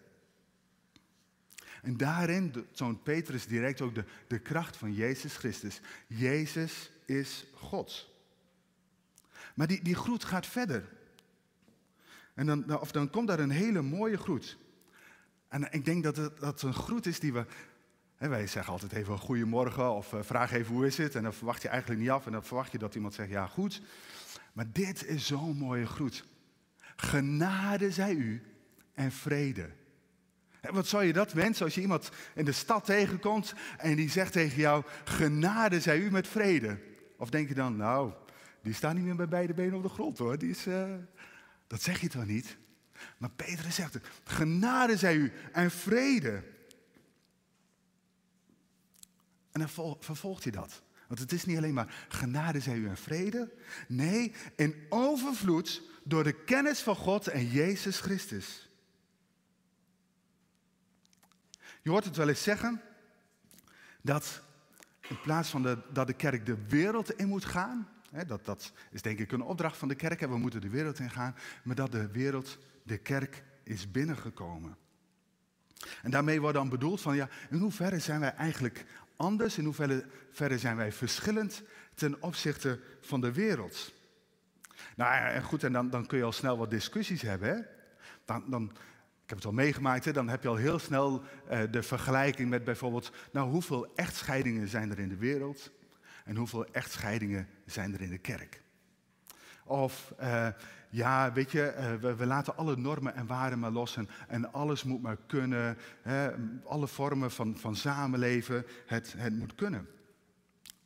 En 1.82 1.98
daarin 1.98 2.68
toont 2.72 3.04
Petrus 3.04 3.48
direct 3.48 3.82
ook 3.82 3.96
de, 3.96 4.04
de 4.28 4.40
kracht 4.40 4.78
van 4.78 4.94
Jezus 4.94 5.36
Christus. 5.36 5.82
Jezus 6.08 6.92
is 7.06 7.46
God. 7.54 8.10
Maar 9.56 9.68
die, 9.68 9.84
die 9.84 9.96
groet 9.96 10.24
gaat 10.24 10.46
verder. 10.46 10.90
En 12.34 12.46
dan, 12.46 12.80
of 12.80 12.92
dan 12.92 13.10
komt 13.10 13.28
daar 13.28 13.40
een 13.40 13.50
hele 13.50 13.82
mooie 13.82 14.18
groet. 14.18 14.58
En 15.50 15.72
ik 15.72 15.86
denk 15.86 16.04
dat 16.04 16.16
het 16.16 16.40
dat 16.40 16.62
een 16.62 16.74
groet 16.74 17.06
is 17.06 17.20
die 17.20 17.34
we. 17.34 17.46
Hè, 18.16 18.28
wij 18.28 18.48
zeggen 18.48 18.74
altijd 18.74 18.92
even 18.92 19.14
een 19.14 19.20
goeiemorgen 19.20 19.92
of 19.92 20.14
uh, 20.14 20.20
vraag 20.24 20.52
even 20.52 20.74
hoe 20.74 20.86
is 20.86 20.98
het. 20.98 21.16
En 21.16 21.24
dan 21.24 21.34
verwacht 21.34 21.62
je 21.62 21.68
eigenlijk 21.68 22.02
niet 22.02 22.10
af 22.10 22.26
en 22.26 22.32
dan 22.32 22.44
verwacht 22.44 22.72
je 22.72 22.78
dat 22.78 22.96
iemand 22.96 23.14
zegt 23.14 23.30
ja 23.30 23.48
goed. 23.48 23.82
Maar 24.54 24.66
dit 24.72 25.06
is 25.06 25.26
zo'n 25.26 25.58
mooie 25.58 25.86
groet. 25.86 26.26
Genade 26.96 27.92
zij 27.92 28.14
u 28.14 28.42
en 28.94 29.12
vrede. 29.12 29.70
Wat 30.62 30.88
zou 30.88 31.04
je 31.04 31.14
dat 31.14 31.34
wensen 31.34 31.66
als 31.66 31.76
je 31.76 31.82
iemand 31.82 32.10
in 32.36 32.46
de 32.46 32.52
stad 32.52 32.86
tegenkomt 32.86 33.54
en 33.78 33.96
die 33.96 34.10
zegt 34.10 34.32
tegen 34.32 34.60
jou, 34.60 34.84
genade 35.04 35.82
zij 35.82 36.00
u 36.00 36.12
met 36.12 36.28
vrede? 36.28 36.80
Of 37.18 37.30
denk 37.30 37.48
je 37.48 37.54
dan, 37.54 37.76
nou, 37.76 38.14
die 38.62 38.74
staat 38.74 38.94
niet 38.94 39.04
meer 39.04 39.16
bij 39.16 39.28
beide 39.28 39.54
benen 39.54 39.74
op 39.74 39.84
de 39.84 39.90
grond 39.90 40.18
hoor. 40.18 40.38
Die 40.38 40.50
is, 40.50 40.68
uh... 40.68 40.94
Dat 41.68 41.82
zeg 41.82 42.02
je 42.02 42.08
toch 42.08 42.26
niet? 42.26 42.58
Maar 43.18 43.32
Petrus 43.32 43.76
zegt 43.76 43.94
het, 43.94 44.08
genade 44.24 44.98
zij 44.98 45.16
u 45.16 45.32
en 45.52 45.72
vrede. 45.72 46.44
En 49.52 49.60
dan 49.60 49.98
vervolgt 50.00 50.44
hij 50.44 50.52
dat. 50.52 50.82
Want 51.08 51.20
het 51.20 51.32
is 51.32 51.46
niet 51.46 51.58
alleen 51.58 51.74
maar 51.74 52.06
genade 52.08 52.60
zij 52.60 52.76
u 52.76 52.88
en 52.88 52.98
vrede. 52.98 53.54
Nee, 53.88 54.34
in 54.56 54.86
overvloed 54.90 55.82
door 56.04 56.24
de 56.24 56.44
kennis 56.44 56.80
van 56.80 56.96
God 56.96 57.28
en 57.28 57.48
Jezus 57.48 58.00
Christus. 58.00 58.70
Je 61.82 61.90
hoort 61.90 62.06
het 62.06 62.16
wel 62.16 62.30
eens 62.30 62.44
zeggen 62.44 62.82
dat 64.02 64.42
in 65.08 65.22
plaats 65.22 65.50
van 65.50 65.84
dat 65.94 66.08
de 66.08 66.14
kerk 66.14 66.46
de 66.46 66.66
wereld 66.68 67.12
in 67.12 67.28
moet 67.28 67.46
gaan, 67.46 67.90
hè, 68.12 68.26
dat, 68.26 68.46
dat 68.46 68.72
is 68.92 69.02
denk 69.02 69.20
ik 69.20 69.32
een 69.32 69.42
opdracht 69.42 69.78
van 69.78 69.88
de 69.88 69.96
kerk, 69.96 70.20
hè, 70.20 70.28
we 70.28 70.38
moeten 70.38 70.62
de 70.62 70.70
wereld 70.70 71.00
in 71.00 71.10
gaan, 71.10 71.36
maar 71.64 71.76
dat 71.76 71.92
de 71.92 72.08
wereld, 72.08 72.58
de 72.84 72.98
kerk 72.98 73.44
is 73.64 73.92
binnengekomen. 73.92 74.78
En 76.02 76.12
daarmee 76.12 76.42
wordt 76.42 76.56
dan 76.56 76.70
bedoeld 76.70 77.02
van, 77.02 77.16
ja, 77.16 77.30
in 77.50 77.58
hoeverre 77.58 78.00
zijn 78.00 78.20
wij 78.20 78.34
eigenlijk 78.34 78.86
anders, 79.16 79.58
in 79.58 79.66
hoeverre 79.66 80.58
zijn 80.58 80.76
wij 80.76 80.92
verschillend 80.92 81.64
ten 81.94 82.22
opzichte 82.22 82.80
van 83.02 83.22
de 83.22 83.34
wereld. 83.34 83.94
Nou 84.96 85.14
ja, 85.14 85.40
goed, 85.40 85.64
en 85.64 85.74
dan, 85.74 85.90
dan 85.90 86.06
kun 86.06 86.18
je 86.18 86.24
al 86.24 86.32
snel 86.32 86.58
wat 86.58 86.70
discussies 86.70 87.22
hebben. 87.22 87.50
Hè? 87.50 87.62
Dan, 88.26 88.44
dan, 88.50 88.64
ik 89.24 89.30
heb 89.30 89.38
het 89.38 89.46
al 89.46 89.52
meegemaakt, 89.52 90.06
hè? 90.06 90.12
dan 90.12 90.30
heb 90.30 90.44
je 90.44 90.50
al 90.50 90.56
heel 90.56 90.80
snel 90.80 91.24
uh, 91.52 91.62
de 91.72 91.84
vergelijking 91.84 92.50
met 92.50 92.64
bijvoorbeeld, 92.64 93.12
nou 93.32 93.50
hoeveel 93.50 93.96
echtscheidingen 93.96 94.68
zijn 94.68 94.92
er 94.92 95.00
in 95.00 95.10
de 95.10 95.18
wereld 95.18 95.72
en 96.26 96.36
hoeveel 96.36 96.66
echtscheidingen 96.66 97.48
zijn 97.66 97.94
er 97.94 98.02
in 98.02 98.10
de 98.10 98.18
kerk? 98.18 98.62
Of 99.70 100.14
uh, 100.22 100.48
ja, 100.90 101.34
weet 101.34 101.52
je, 101.52 101.98
uh, 102.02 102.14
we, 102.16 102.26
laten 102.26 102.58
alle 102.58 102.78
normen 102.78 103.16
en 103.16 103.28
waarden 103.28 103.60
maar 103.60 103.72
los 103.72 103.98
en, 103.98 104.10
en 104.28 104.54
alles 104.54 104.84
moet 104.84 105.02
maar 105.02 105.18
kunnen. 105.28 105.78
Hè? 106.02 106.32
alle 106.64 106.88
vormen 106.88 107.32
van, 107.32 107.58
van 107.58 107.76
samenleven, 107.76 108.66
het, 108.86 109.14
het 109.18 109.38
moet 109.38 109.56
kunnen. 109.56 109.88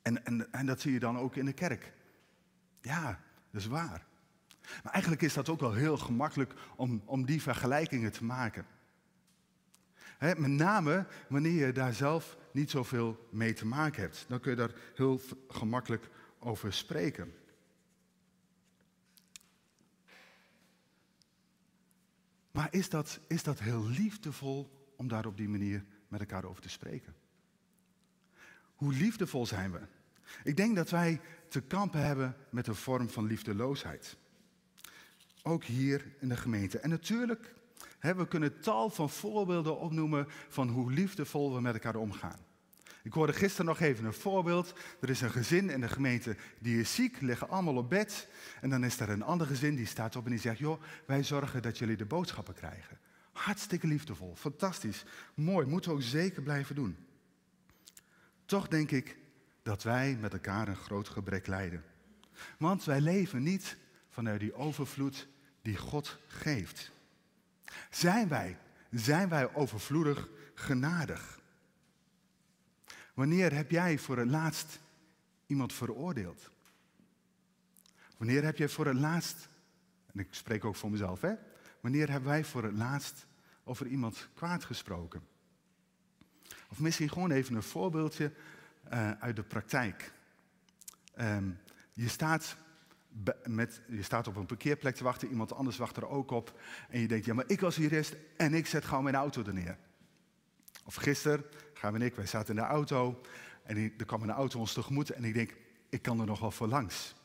En, 0.01 0.25
en, 0.25 0.51
en 0.51 0.65
dat 0.65 0.81
zie 0.81 0.91
je 0.93 0.99
dan 0.99 1.17
ook 1.17 1.35
in 1.35 1.45
de 1.45 1.53
kerk. 1.53 1.93
Ja, 2.81 3.19
dat 3.51 3.61
is 3.61 3.67
waar. 3.67 4.05
Maar 4.83 4.93
eigenlijk 4.93 5.21
is 5.21 5.33
dat 5.33 5.49
ook 5.49 5.59
wel 5.59 5.73
heel 5.73 5.97
gemakkelijk 5.97 6.53
om, 6.75 7.01
om 7.05 7.25
die 7.25 7.41
vergelijkingen 7.41 8.11
te 8.11 8.23
maken. 8.23 8.65
met 10.19 10.37
name 10.37 11.05
wanneer 11.27 11.65
je 11.65 11.71
daar 11.71 11.93
zelf 11.93 12.37
niet 12.51 12.69
zoveel 12.69 13.27
mee 13.31 13.53
te 13.53 13.65
maken 13.65 14.01
hebt. 14.01 14.25
Dan 14.27 14.39
kun 14.39 14.51
je 14.51 14.57
daar 14.57 14.73
heel 14.95 15.21
gemakkelijk 15.47 16.09
over 16.39 16.73
spreken. 16.73 17.33
Maar 22.53 22.67
is 22.71 22.89
dat, 22.89 23.19
is 23.27 23.43
dat 23.43 23.59
heel 23.59 23.87
liefdevol 23.87 24.91
om 24.95 25.07
daar 25.07 25.25
op 25.25 25.37
die 25.37 25.49
manier 25.49 25.85
met 26.07 26.19
elkaar 26.19 26.43
over 26.45 26.61
te 26.61 26.69
spreken? 26.69 27.15
Hoe 28.75 28.93
liefdevol 28.93 29.45
zijn 29.45 29.71
we? 29.71 29.79
Ik 30.43 30.57
denk 30.57 30.75
dat 30.75 30.89
wij 30.89 31.21
te 31.49 31.61
kampen 31.61 32.05
hebben 32.05 32.35
met 32.49 32.67
een 32.67 32.75
vorm 32.75 33.09
van 33.09 33.25
liefdeloosheid. 33.25 34.17
Ook 35.43 35.63
hier 35.63 36.15
in 36.19 36.29
de 36.29 36.37
gemeente. 36.37 36.79
En 36.79 36.89
natuurlijk, 36.89 37.53
hè, 37.99 38.15
we 38.15 38.27
kunnen 38.27 38.59
tal 38.59 38.89
van 38.89 39.09
voorbeelden 39.09 39.79
opnoemen 39.79 40.25
van 40.49 40.69
hoe 40.69 40.91
liefdevol 40.91 41.53
we 41.53 41.61
met 41.61 41.73
elkaar 41.73 41.95
omgaan. 41.95 42.39
Ik 43.03 43.13
hoorde 43.13 43.33
gisteren 43.33 43.65
nog 43.65 43.79
even 43.79 44.05
een 44.05 44.13
voorbeeld. 44.13 44.73
Er 44.99 45.09
is 45.09 45.21
een 45.21 45.31
gezin 45.31 45.69
in 45.69 45.81
de 45.81 45.87
gemeente 45.87 46.35
die 46.59 46.79
is 46.79 46.95
ziek, 46.95 47.21
liggen 47.21 47.49
allemaal 47.49 47.75
op 47.75 47.89
bed. 47.89 48.27
En 48.61 48.69
dan 48.69 48.83
is 48.83 48.99
er 48.99 49.09
een 49.09 49.23
ander 49.23 49.47
gezin 49.47 49.75
die 49.75 49.85
staat 49.85 50.15
op 50.15 50.25
en 50.25 50.31
die 50.31 50.39
zegt: 50.39 50.57
Joh, 50.57 50.81
wij 51.05 51.23
zorgen 51.23 51.61
dat 51.61 51.77
jullie 51.77 51.97
de 51.97 52.05
boodschappen 52.05 52.53
krijgen. 52.53 52.99
Hartstikke 53.31 53.87
liefdevol, 53.87 54.35
fantastisch, 54.35 55.05
mooi, 55.33 55.65
moeten 55.65 55.89
we 55.91 55.95
ook 55.95 56.03
zeker 56.03 56.41
blijven 56.41 56.75
doen. 56.75 56.97
Toch 58.45 58.67
denk 58.67 58.91
ik 58.91 59.17
dat 59.63 59.83
wij 59.83 60.17
met 60.21 60.33
elkaar 60.33 60.67
een 60.67 60.75
groot 60.75 61.09
gebrek 61.09 61.47
lijden. 61.47 61.83
Want 62.57 62.83
wij 62.83 63.01
leven 63.01 63.43
niet 63.43 63.77
vanuit 64.09 64.39
die 64.39 64.53
overvloed 64.53 65.27
die 65.61 65.77
God 65.77 66.17
geeft. 66.27 66.91
Zijn 67.89 68.27
wij, 68.27 68.57
zijn 68.91 69.29
wij 69.29 69.53
overvloedig 69.53 70.29
genadig? 70.53 71.41
Wanneer 73.13 73.53
heb 73.53 73.71
jij 73.71 73.97
voor 73.97 74.17
het 74.17 74.29
laatst 74.29 74.79
iemand 75.45 75.73
veroordeeld? 75.73 76.51
Wanneer 78.17 78.43
heb 78.43 78.57
jij 78.57 78.69
voor 78.69 78.85
het 78.85 78.97
laatst, 78.97 79.47
en 80.13 80.19
ik 80.19 80.27
spreek 80.29 80.65
ook 80.65 80.75
voor 80.75 80.91
mezelf, 80.91 81.21
hè? 81.21 81.33
Wanneer 81.79 82.09
hebben 82.09 82.29
wij 82.29 82.43
voor 82.43 82.63
het 82.63 82.73
laatst 82.73 83.25
over 83.63 83.87
iemand 83.87 84.29
kwaad 84.33 84.63
gesproken? 84.63 85.21
Of 86.69 86.79
misschien 86.79 87.09
gewoon 87.09 87.31
even 87.31 87.55
een 87.55 87.63
voorbeeldje 87.63 88.31
uh, 88.93 89.11
uit 89.11 89.35
de 89.35 89.43
praktijk. 89.43 90.13
Um, 91.19 91.59
je, 91.93 92.07
staat 92.07 92.55
met, 93.45 93.81
je 93.87 94.03
staat 94.03 94.27
op 94.27 94.35
een 94.35 94.45
parkeerplek 94.45 94.95
te 94.95 95.03
wachten, 95.03 95.29
iemand 95.29 95.53
anders 95.53 95.77
wacht 95.77 95.97
er 95.97 96.07
ook 96.07 96.31
op. 96.31 96.59
En 96.89 96.99
je 96.99 97.07
denkt, 97.07 97.25
ja, 97.25 97.33
maar 97.33 97.45
ik 97.49 97.59
was 97.59 97.75
hier 97.75 97.93
eerst 97.93 98.15
en 98.37 98.53
ik 98.53 98.67
zet 98.67 98.85
gewoon 98.85 99.03
mijn 99.03 99.15
auto 99.15 99.43
er 99.43 99.53
neer. 99.53 99.77
Of 100.83 100.95
gisteren, 100.95 101.45
gaan 101.73 101.95
en 101.95 102.01
ik, 102.01 102.15
wij 102.15 102.25
zaten 102.25 102.55
in 102.55 102.61
de 102.61 102.67
auto 102.67 103.21
en 103.63 103.77
er 103.97 104.05
kwam 104.05 104.23
een 104.23 104.31
auto 104.31 104.59
ons 104.59 104.73
tegemoet 104.73 105.09
en 105.09 105.23
ik 105.23 105.33
denk, 105.33 105.55
ik 105.89 106.01
kan 106.01 106.19
er 106.19 106.25
nog 106.25 106.39
wel 106.39 106.51
voor 106.51 106.67
langs. 106.67 107.15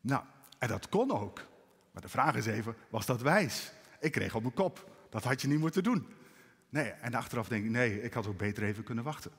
Nou, 0.00 0.22
en 0.58 0.68
dat 0.68 0.88
kon 0.88 1.10
ook. 1.10 1.46
Maar 1.90 2.02
de 2.02 2.08
vraag 2.08 2.34
is 2.34 2.46
even, 2.46 2.76
was 2.88 3.06
dat 3.06 3.22
wijs? 3.22 3.72
Ik 4.00 4.12
kreeg 4.12 4.34
op 4.34 4.42
mijn 4.42 4.54
kop. 4.54 4.90
Dat 5.10 5.24
had 5.24 5.40
je 5.42 5.48
niet 5.48 5.58
moeten 5.58 5.82
doen. 5.82 6.06
Nee, 6.68 6.88
en 6.88 7.14
achteraf 7.14 7.48
denk 7.48 7.64
ik, 7.64 7.70
nee, 7.70 8.02
ik 8.02 8.12
had 8.12 8.26
ook 8.26 8.38
beter 8.38 8.62
even 8.62 8.84
kunnen 8.84 9.04
wachten. 9.04 9.30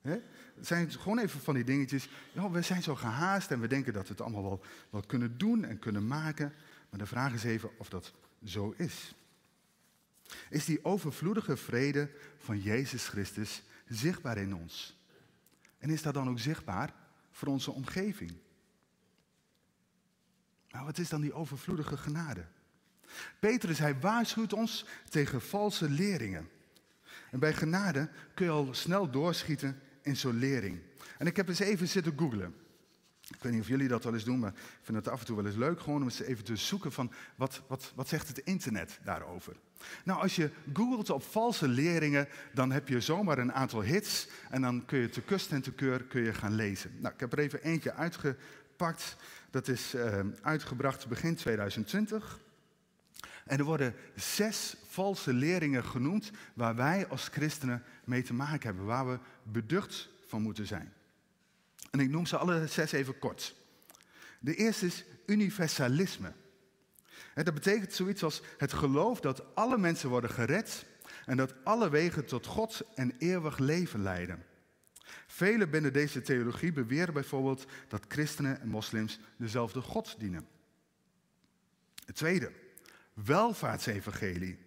Het 0.00 0.66
zijn 0.66 0.90
gewoon 0.90 1.18
even 1.18 1.40
van 1.40 1.54
die 1.54 1.64
dingetjes. 1.64 2.08
We 2.52 2.62
zijn 2.62 2.82
zo 2.82 2.94
gehaast 2.94 3.50
en 3.50 3.60
we 3.60 3.66
denken 3.66 3.92
dat 3.92 4.02
we 4.02 4.08
het 4.08 4.20
allemaal 4.20 4.42
wel, 4.42 4.60
wel 4.90 5.02
kunnen 5.06 5.38
doen 5.38 5.64
en 5.64 5.78
kunnen 5.78 6.06
maken. 6.06 6.52
Maar 6.90 6.98
de 6.98 7.06
vraag 7.06 7.32
is 7.32 7.44
even 7.44 7.70
of 7.78 7.88
dat 7.88 8.12
zo 8.44 8.74
is. 8.76 9.14
Is 10.50 10.64
die 10.64 10.84
overvloedige 10.84 11.56
vrede 11.56 12.10
van 12.38 12.60
Jezus 12.60 13.08
Christus 13.08 13.62
zichtbaar 13.86 14.38
in 14.38 14.54
ons? 14.54 14.96
En 15.78 15.90
is 15.90 16.02
dat 16.02 16.14
dan 16.14 16.28
ook 16.28 16.38
zichtbaar 16.38 16.94
voor 17.30 17.48
onze 17.48 17.70
omgeving? 17.70 18.32
Nou, 20.70 20.84
wat 20.84 20.98
is 20.98 21.08
dan 21.08 21.20
die 21.20 21.32
overvloedige 21.32 21.96
genade? 21.96 22.46
Petrus, 23.38 23.78
hij 23.78 24.00
waarschuwt 24.00 24.52
ons 24.52 24.84
tegen 25.08 25.40
valse 25.40 25.90
leringen. 25.90 26.48
En 27.30 27.38
bij 27.38 27.54
genade 27.54 28.10
kun 28.34 28.46
je 28.46 28.52
al 28.52 28.74
snel 28.74 29.10
doorschieten 29.10 29.80
in 30.02 30.16
zo'n 30.16 30.38
lering. 30.38 30.80
En 31.18 31.26
ik 31.26 31.36
heb 31.36 31.48
eens 31.48 31.58
even 31.58 31.88
zitten 31.88 32.18
googlen. 32.18 32.54
Ik 33.28 33.42
weet 33.42 33.52
niet 33.52 33.60
of 33.60 33.68
jullie 33.68 33.88
dat 33.88 34.04
wel 34.04 34.14
eens 34.14 34.24
doen, 34.24 34.38
maar 34.38 34.52
ik 34.52 34.78
vind 34.82 34.96
het 34.96 35.08
af 35.08 35.20
en 35.20 35.26
toe 35.26 35.36
wel 35.36 35.46
eens 35.46 35.56
leuk 35.56 35.80
gewoon 35.80 36.00
om 36.00 36.08
eens 36.08 36.20
even 36.20 36.44
te 36.44 36.56
zoeken 36.56 36.92
van 36.92 37.12
wat, 37.36 37.62
wat, 37.66 37.92
wat 37.94 38.08
zegt 38.08 38.28
het 38.28 38.38
internet 38.38 38.98
daarover. 39.04 39.56
Nou, 40.04 40.20
als 40.22 40.36
je 40.36 40.50
googelt 40.72 41.10
op 41.10 41.22
valse 41.22 41.68
leringen, 41.68 42.28
dan 42.54 42.72
heb 42.72 42.88
je 42.88 43.00
zomaar 43.00 43.38
een 43.38 43.52
aantal 43.52 43.82
hits 43.82 44.28
en 44.50 44.62
dan 44.62 44.84
kun 44.84 44.98
je 44.98 45.08
te 45.08 45.20
kust 45.20 45.52
en 45.52 45.62
te 45.62 45.72
keur 45.72 46.02
kun 46.02 46.22
je 46.22 46.34
gaan 46.34 46.54
lezen. 46.54 46.90
Nou, 47.00 47.14
ik 47.14 47.20
heb 47.20 47.32
er 47.32 47.38
even 47.38 47.62
eentje 47.62 47.94
uitgepakt. 47.94 49.16
Dat 49.50 49.68
is 49.68 49.94
uh, 49.94 50.18
uitgebracht 50.42 51.08
begin 51.08 51.34
2020. 51.34 52.40
En 53.46 53.58
er 53.58 53.64
worden 53.64 53.94
zes 54.14 54.76
valse 54.86 55.32
leringen 55.32 55.84
genoemd 55.84 56.30
waar 56.54 56.76
wij 56.76 57.06
als 57.06 57.28
christenen 57.28 57.82
mee 58.04 58.22
te 58.22 58.34
maken 58.34 58.66
hebben, 58.66 58.84
waar 58.84 59.08
we 59.08 59.18
beducht 59.42 60.08
van 60.26 60.42
moeten 60.42 60.66
zijn. 60.66 60.92
En 61.90 62.00
ik 62.00 62.10
noem 62.10 62.26
ze 62.26 62.36
alle 62.36 62.66
zes 62.66 62.92
even 62.92 63.18
kort. 63.18 63.54
De 64.40 64.54
eerste 64.54 64.86
is 64.86 65.04
universalisme. 65.26 66.32
dat 67.34 67.54
betekent 67.54 67.92
zoiets 67.92 68.22
als 68.22 68.42
het 68.58 68.72
geloof 68.72 69.20
dat 69.20 69.54
alle 69.54 69.78
mensen 69.78 70.08
worden 70.08 70.30
gered 70.30 70.86
en 71.26 71.36
dat 71.36 71.54
alle 71.64 71.90
wegen 71.90 72.26
tot 72.26 72.46
God 72.46 72.82
en 72.94 73.14
eeuwig 73.18 73.58
leven 73.58 74.02
leiden. 74.02 74.44
Velen 75.26 75.70
binnen 75.70 75.92
deze 75.92 76.22
theologie 76.22 76.72
beweren 76.72 77.14
bijvoorbeeld 77.14 77.66
dat 77.88 78.04
christenen 78.08 78.60
en 78.60 78.68
moslims 78.68 79.20
dezelfde 79.36 79.80
God 79.80 80.14
dienen. 80.18 80.48
Het 82.04 82.16
tweede, 82.16 82.52
welvaartsevangelie. 83.12 84.58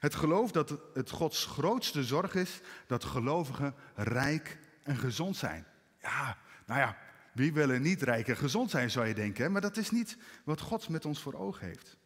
Het 0.00 0.14
geloof 0.14 0.52
dat 0.52 0.78
het 0.94 1.10
Gods 1.10 1.44
grootste 1.44 2.04
zorg 2.04 2.34
is 2.34 2.60
dat 2.86 3.04
gelovigen 3.04 3.74
rijk 3.94 4.58
en 4.82 4.96
gezond 4.96 5.36
zijn. 5.36 5.66
Ja, 6.02 6.38
nou 6.66 6.80
ja, 6.80 6.98
wie 7.32 7.52
wil 7.52 7.70
er 7.70 7.80
niet 7.80 8.02
rijk 8.02 8.28
en 8.28 8.36
gezond 8.36 8.70
zijn, 8.70 8.90
zou 8.90 9.06
je 9.06 9.14
denken. 9.14 9.52
Maar 9.52 9.60
dat 9.60 9.76
is 9.76 9.90
niet 9.90 10.16
wat 10.44 10.60
God 10.60 10.88
met 10.88 11.04
ons 11.04 11.20
voor 11.20 11.34
ogen 11.34 11.66
heeft. 11.66 11.96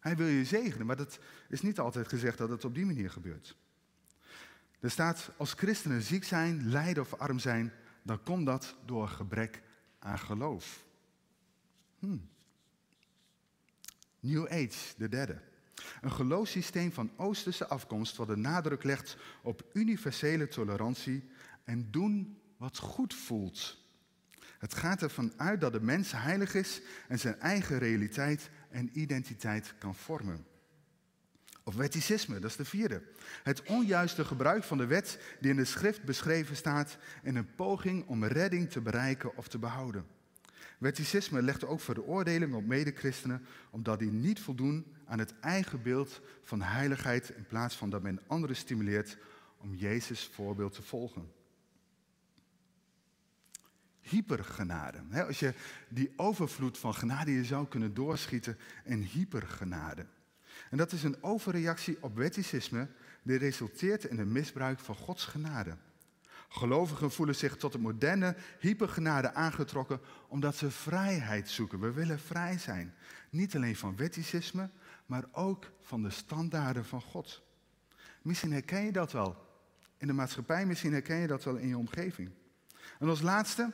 Hij 0.00 0.16
wil 0.16 0.26
je 0.26 0.44
zegenen, 0.44 0.86
maar 0.86 0.96
dat 0.96 1.18
is 1.48 1.62
niet 1.62 1.78
altijd 1.78 2.08
gezegd 2.08 2.38
dat 2.38 2.48
het 2.48 2.64
op 2.64 2.74
die 2.74 2.86
manier 2.86 3.10
gebeurt. 3.10 3.56
Er 4.80 4.90
staat, 4.90 5.30
als 5.36 5.52
christenen 5.52 6.02
ziek 6.02 6.24
zijn, 6.24 6.68
lijden 6.68 7.02
of 7.02 7.14
arm 7.14 7.38
zijn, 7.38 7.72
dan 8.02 8.22
komt 8.22 8.46
dat 8.46 8.76
door 8.84 9.08
gebrek 9.08 9.62
aan 9.98 10.18
geloof. 10.18 10.84
Hmm. 11.98 12.28
New 14.20 14.46
Age, 14.46 14.94
de 14.96 15.08
derde. 15.08 15.40
Een 16.00 16.12
geloofssysteem 16.12 16.92
van 16.92 17.10
oosterse 17.16 17.66
afkomst 17.66 18.16
wat 18.16 18.26
de 18.26 18.36
nadruk 18.36 18.82
legt 18.82 19.16
op 19.42 19.70
universele 19.72 20.48
tolerantie 20.48 21.30
en 21.64 21.90
doen 21.90 22.39
wat 22.60 22.78
goed 22.78 23.14
voelt. 23.14 23.78
Het 24.58 24.74
gaat 24.74 25.02
ervan 25.02 25.32
uit 25.36 25.60
dat 25.60 25.72
de 25.72 25.80
mens 25.80 26.12
heilig 26.12 26.54
is 26.54 26.80
en 27.08 27.18
zijn 27.18 27.40
eigen 27.40 27.78
realiteit 27.78 28.50
en 28.70 28.98
identiteit 28.98 29.74
kan 29.78 29.94
vormen. 29.94 30.46
Of 31.64 31.74
wetticisme, 31.74 32.38
dat 32.38 32.50
is 32.50 32.56
de 32.56 32.64
vierde. 32.64 33.02
Het 33.42 33.62
onjuiste 33.62 34.24
gebruik 34.24 34.64
van 34.64 34.78
de 34.78 34.86
wet 34.86 35.18
die 35.40 35.50
in 35.50 35.56
de 35.56 35.64
schrift 35.64 36.04
beschreven 36.04 36.56
staat 36.56 36.98
in 37.22 37.36
een 37.36 37.54
poging 37.54 38.06
om 38.06 38.24
redding 38.24 38.70
te 38.70 38.80
bereiken 38.80 39.36
of 39.36 39.48
te 39.48 39.58
behouden. 39.58 40.06
Wetticisme 40.78 41.42
legt 41.42 41.64
ook 41.64 41.80
veroordeling 41.80 42.54
op 42.54 42.66
medechristenen 42.66 43.46
omdat 43.70 43.98
die 43.98 44.12
niet 44.12 44.40
voldoen 44.40 44.86
aan 45.04 45.18
het 45.18 45.34
eigen 45.40 45.82
beeld 45.82 46.20
van 46.42 46.62
heiligheid 46.62 47.30
in 47.30 47.46
plaats 47.46 47.76
van 47.76 47.90
dat 47.90 48.02
men 48.02 48.20
anderen 48.26 48.56
stimuleert 48.56 49.16
om 49.56 49.74
Jezus 49.74 50.30
voorbeeld 50.32 50.72
te 50.72 50.82
volgen. 50.82 51.38
Hypergenade. 54.10 55.24
Als 55.26 55.38
je 55.38 55.54
die 55.88 56.12
overvloed 56.16 56.78
van 56.78 56.94
genade 56.94 57.32
je 57.32 57.44
zou 57.44 57.66
kunnen 57.66 57.94
doorschieten 57.94 58.58
in 58.84 59.02
hypergenade. 59.02 60.06
En 60.70 60.76
dat 60.76 60.92
is 60.92 61.02
een 61.02 61.22
overreactie 61.22 61.98
op 62.00 62.16
wetticisme 62.16 62.88
die 63.22 63.38
resulteert 63.38 64.04
in 64.04 64.18
een 64.18 64.32
misbruik 64.32 64.78
van 64.78 64.94
Gods 64.94 65.24
genade. 65.24 65.76
Gelovigen 66.48 67.10
voelen 67.10 67.34
zich 67.34 67.56
tot 67.56 67.72
de 67.72 67.78
moderne 67.78 68.36
hypergenade 68.58 69.34
aangetrokken 69.34 70.00
omdat 70.28 70.56
ze 70.56 70.70
vrijheid 70.70 71.48
zoeken. 71.48 71.80
We 71.80 71.92
willen 71.92 72.18
vrij 72.18 72.58
zijn. 72.58 72.94
Niet 73.30 73.56
alleen 73.56 73.76
van 73.76 73.96
wetticisme, 73.96 74.70
maar 75.06 75.24
ook 75.32 75.70
van 75.80 76.02
de 76.02 76.10
standaarden 76.10 76.84
van 76.84 77.00
God. 77.00 77.42
Misschien 78.22 78.52
herken 78.52 78.84
je 78.84 78.92
dat 78.92 79.12
wel 79.12 79.48
in 79.96 80.06
de 80.06 80.12
maatschappij, 80.12 80.66
misschien 80.66 80.92
herken 80.92 81.16
je 81.16 81.26
dat 81.26 81.44
wel 81.44 81.56
in 81.56 81.68
je 81.68 81.78
omgeving. 81.78 82.30
En 82.98 83.08
als 83.08 83.20
laatste, 83.20 83.72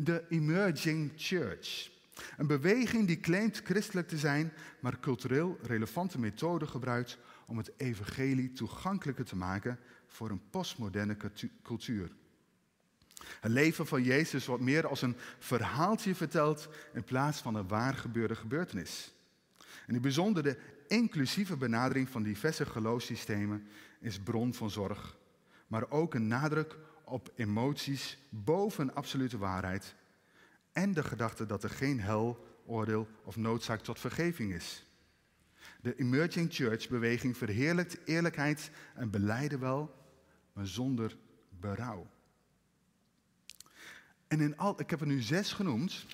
de 0.00 0.24
Emerging 0.28 1.12
Church. 1.16 1.90
Een 2.36 2.46
beweging 2.46 3.06
die 3.06 3.20
claimt 3.20 3.60
christelijk 3.64 4.08
te 4.08 4.18
zijn, 4.18 4.52
maar 4.80 5.00
cultureel 5.00 5.58
relevante 5.62 6.18
methoden 6.18 6.68
gebruikt 6.68 7.18
om 7.46 7.56
het 7.56 7.72
evangelie 7.76 8.52
toegankelijker 8.52 9.24
te 9.24 9.36
maken 9.36 9.78
voor 10.06 10.30
een 10.30 10.50
postmoderne 10.50 11.16
cultuur. 11.62 12.10
Het 13.40 13.52
leven 13.52 13.86
van 13.86 14.02
Jezus 14.02 14.46
wordt 14.46 14.62
meer 14.62 14.86
als 14.86 15.02
een 15.02 15.16
verhaaltje 15.38 16.14
verteld 16.14 16.68
in 16.92 17.04
plaats 17.04 17.40
van 17.40 17.54
een 17.54 17.68
waar 17.68 17.94
gebeurde 17.94 18.34
gebeurtenis. 18.34 19.12
En 19.86 19.92
die 19.92 20.00
bijzondere 20.00 20.58
inclusieve 20.88 21.56
benadering 21.56 22.08
van 22.08 22.22
diverse 22.22 22.66
geloofssystemen 22.66 23.68
is 24.00 24.20
bron 24.20 24.54
van 24.54 24.70
zorg, 24.70 25.16
maar 25.66 25.90
ook 25.90 26.14
een 26.14 26.26
nadruk 26.28 26.76
op 27.08 27.32
emoties 27.34 28.18
boven 28.28 28.94
absolute 28.94 29.38
waarheid 29.38 29.94
en 30.72 30.92
de 30.92 31.04
gedachte 31.04 31.46
dat 31.46 31.62
er 31.62 31.70
geen 31.70 32.00
hel, 32.00 32.46
oordeel 32.64 33.08
of 33.24 33.36
noodzaak 33.36 33.80
tot 33.80 34.00
vergeving 34.00 34.52
is. 34.52 34.86
De 35.80 35.96
Emerging 35.96 36.54
Church 36.54 36.88
beweging 36.88 37.36
verheerlijkt 37.36 37.98
eerlijkheid 38.04 38.70
en 38.94 39.10
beleiden 39.10 39.60
wel, 39.60 39.94
maar 40.52 40.66
zonder 40.66 41.16
berouw. 41.48 42.10
En 44.28 44.40
in 44.40 44.56
al, 44.56 44.80
ik 44.80 44.90
heb 44.90 45.00
er 45.00 45.06
nu 45.06 45.20
zes 45.20 45.52
genoemd. 45.52 46.06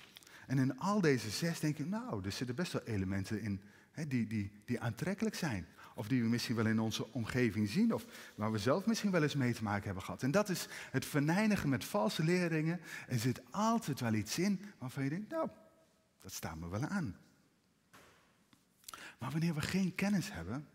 En 0.47 0.57
in 0.57 0.79
al 0.79 1.01
deze 1.01 1.29
zes 1.29 1.59
denk 1.59 1.77
ik, 1.77 1.87
nou, 1.87 2.25
er 2.25 2.31
zitten 2.31 2.55
best 2.55 2.73
wel 2.73 2.81
elementen 2.81 3.41
in 3.41 3.61
hè, 3.91 4.07
die, 4.07 4.27
die, 4.27 4.51
die 4.65 4.79
aantrekkelijk 4.79 5.35
zijn. 5.35 5.67
Of 5.95 6.07
die 6.07 6.21
we 6.21 6.27
misschien 6.27 6.55
wel 6.55 6.65
in 6.65 6.79
onze 6.79 7.11
omgeving 7.11 7.69
zien. 7.69 7.93
Of 7.93 8.05
waar 8.35 8.51
we 8.51 8.57
zelf 8.57 8.85
misschien 8.85 9.11
wel 9.11 9.23
eens 9.23 9.35
mee 9.35 9.53
te 9.53 9.63
maken 9.63 9.85
hebben 9.85 10.03
gehad. 10.03 10.23
En 10.23 10.31
dat 10.31 10.49
is 10.49 10.67
het 10.91 11.05
verneinigen 11.05 11.69
met 11.69 11.85
valse 11.85 12.23
leringen. 12.23 12.79
Er 13.07 13.19
zit 13.19 13.41
altijd 13.51 13.99
wel 13.99 14.13
iets 14.13 14.39
in 14.39 14.61
waarvan 14.77 15.03
je 15.03 15.09
denkt, 15.09 15.31
nou, 15.31 15.49
dat 16.21 16.33
staat 16.33 16.55
me 16.55 16.69
wel 16.69 16.85
aan. 16.85 17.17
Maar 19.19 19.31
wanneer 19.31 19.53
we 19.53 19.61
geen 19.61 19.95
kennis 19.95 20.31
hebben, 20.31 20.67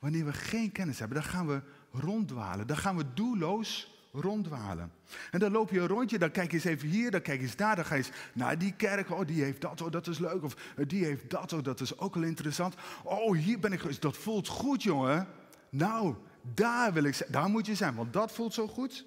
wanneer 0.00 0.24
we 0.24 0.32
geen 0.32 0.72
kennis 0.72 0.98
hebben, 0.98 1.20
dan 1.20 1.30
gaan 1.30 1.46
we 1.46 1.62
ronddwalen. 1.92 2.66
Dan 2.66 2.76
gaan 2.76 2.96
we 2.96 3.14
doelloos 3.14 3.99
ronddwalen. 4.12 4.92
En 5.30 5.38
dan 5.38 5.52
loop 5.52 5.70
je 5.70 5.80
een 5.80 5.86
rondje, 5.86 6.18
dan 6.18 6.30
kijk 6.30 6.50
je 6.50 6.56
eens 6.56 6.64
even 6.64 6.88
hier, 6.88 7.10
dan 7.10 7.22
kijk 7.22 7.40
je 7.40 7.46
eens 7.46 7.56
daar, 7.56 7.76
dan 7.76 7.84
ga 7.84 7.94
je 7.94 8.00
eens 8.00 8.16
naar 8.32 8.58
die 8.58 8.72
kerk, 8.72 9.10
oh 9.10 9.26
die 9.26 9.42
heeft 9.42 9.60
dat, 9.60 9.80
oh 9.80 9.90
dat 9.90 10.06
is 10.06 10.18
leuk, 10.18 10.42
of 10.42 10.56
eh, 10.76 10.88
die 10.88 11.04
heeft 11.04 11.30
dat, 11.30 11.52
oh 11.52 11.62
dat 11.62 11.80
is 11.80 11.98
ook 11.98 12.14
wel 12.14 12.22
interessant. 12.22 12.74
Oh 13.04 13.36
hier 13.36 13.58
ben 13.58 13.72
ik 13.72 14.00
dat 14.00 14.16
voelt 14.16 14.48
goed 14.48 14.82
jongen. 14.82 15.26
Nou, 15.70 16.14
daar 16.54 16.92
wil 16.92 17.04
ik 17.04 17.14
zijn, 17.14 17.32
daar 17.32 17.48
moet 17.48 17.66
je 17.66 17.74
zijn, 17.74 17.94
want 17.94 18.12
dat 18.12 18.32
voelt 18.32 18.54
zo 18.54 18.68
goed. 18.68 19.06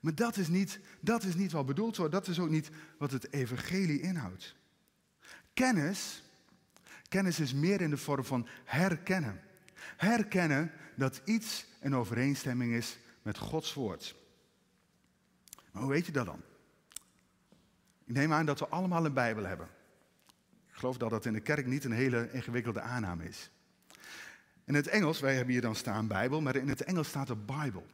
Maar 0.00 0.14
dat 0.14 0.36
is 0.36 0.48
niet, 0.48 0.80
dat 1.00 1.24
is 1.24 1.34
niet 1.34 1.52
wat 1.52 1.66
bedoeld 1.66 1.96
wordt, 1.96 2.12
dat 2.12 2.28
is 2.28 2.38
ook 2.38 2.48
niet 2.48 2.70
wat 2.98 3.10
het 3.10 3.32
evangelie 3.32 4.00
inhoudt. 4.00 4.54
Kennis, 5.54 6.22
kennis 7.08 7.40
is 7.40 7.54
meer 7.54 7.80
in 7.80 7.90
de 7.90 7.96
vorm 7.96 8.24
van 8.24 8.46
herkennen. 8.64 9.40
Herkennen 9.96 10.72
dat 10.96 11.20
iets 11.24 11.66
in 11.80 11.94
overeenstemming 11.94 12.72
is 12.72 12.98
met 13.22 13.38
Gods 13.38 13.74
woord. 13.74 14.14
Maar 15.72 15.82
hoe 15.82 15.92
weet 15.92 16.06
je 16.06 16.12
dat 16.12 16.26
dan? 16.26 16.42
Ik 18.04 18.14
neem 18.14 18.32
aan 18.32 18.46
dat 18.46 18.58
we 18.58 18.68
allemaal 18.68 19.04
een 19.04 19.12
Bijbel 19.12 19.44
hebben. 19.44 19.68
Ik 20.68 20.74
geloof 20.74 20.96
dat 20.96 21.10
dat 21.10 21.24
in 21.24 21.32
de 21.32 21.40
kerk 21.40 21.66
niet 21.66 21.84
een 21.84 21.92
hele 21.92 22.32
ingewikkelde 22.32 22.80
aanname 22.80 23.24
is. 23.24 23.50
In 24.64 24.74
het 24.74 24.86
Engels, 24.86 25.20
wij 25.20 25.34
hebben 25.34 25.52
hier 25.52 25.62
dan 25.62 25.74
staan 25.74 26.06
Bijbel, 26.06 26.40
maar 26.40 26.56
in 26.56 26.68
het 26.68 26.82
Engels 26.82 27.08
staat 27.08 27.28
er 27.28 27.44
Bible. 27.44 27.84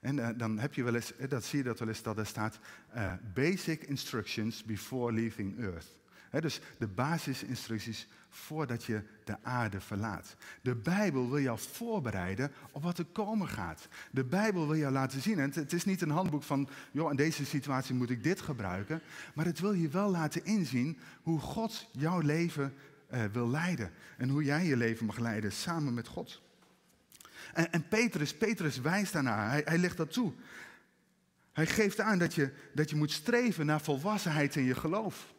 En 0.00 0.16
uh, 0.16 0.28
dan 0.36 0.58
heb 0.58 0.74
je 0.74 0.82
wel 0.82 0.94
eens, 0.94 1.12
dat 1.28 1.44
zie 1.44 1.58
je 1.58 1.64
dat 1.64 1.78
wel 1.78 1.88
eens, 1.88 2.02
dat 2.02 2.18
er 2.18 2.26
staat 2.26 2.58
uh, 2.94 3.12
Basic 3.34 3.82
Instructions 3.82 4.64
Before 4.64 5.12
Leaving 5.12 5.58
Earth. 5.58 5.96
Dus 6.40 6.60
de 6.78 6.86
basisinstructies 6.86 8.08
voordat 8.28 8.84
je 8.84 9.02
de 9.24 9.36
aarde 9.42 9.80
verlaat. 9.80 10.36
De 10.62 10.74
Bijbel 10.74 11.30
wil 11.30 11.40
jou 11.40 11.58
voorbereiden 11.58 12.52
op 12.72 12.82
wat 12.82 12.98
er 12.98 13.04
komen 13.04 13.48
gaat. 13.48 13.88
De 14.10 14.24
Bijbel 14.24 14.66
wil 14.66 14.76
jou 14.76 14.92
laten 14.92 15.20
zien. 15.20 15.38
En 15.38 15.50
het 15.54 15.72
is 15.72 15.84
niet 15.84 16.00
een 16.00 16.10
handboek 16.10 16.42
van, 16.42 16.68
joh, 16.90 17.10
in 17.10 17.16
deze 17.16 17.44
situatie 17.44 17.94
moet 17.94 18.10
ik 18.10 18.22
dit 18.22 18.40
gebruiken. 18.40 19.02
Maar 19.34 19.44
het 19.44 19.60
wil 19.60 19.72
je 19.72 19.88
wel 19.88 20.10
laten 20.10 20.44
inzien 20.44 20.98
hoe 21.22 21.40
God 21.40 21.88
jouw 21.92 22.20
leven 22.20 22.74
uh, 23.10 23.24
wil 23.32 23.50
leiden. 23.50 23.92
En 24.16 24.28
hoe 24.28 24.44
jij 24.44 24.64
je 24.64 24.76
leven 24.76 25.06
mag 25.06 25.18
leiden 25.18 25.52
samen 25.52 25.94
met 25.94 26.08
God. 26.08 26.42
En, 27.52 27.72
en 27.72 27.88
Petrus, 27.88 28.36
Petrus 28.36 28.80
wijst 28.80 29.12
daarnaar. 29.12 29.50
Hij, 29.50 29.62
hij 29.64 29.78
legt 29.78 29.96
dat 29.96 30.12
toe. 30.12 30.32
Hij 31.52 31.66
geeft 31.66 32.00
aan 32.00 32.18
dat 32.18 32.34
je, 32.34 32.52
dat 32.74 32.90
je 32.90 32.96
moet 32.96 33.12
streven 33.12 33.66
naar 33.66 33.80
volwassenheid 33.80 34.56
in 34.56 34.64
je 34.64 34.74
geloof. 34.74 35.34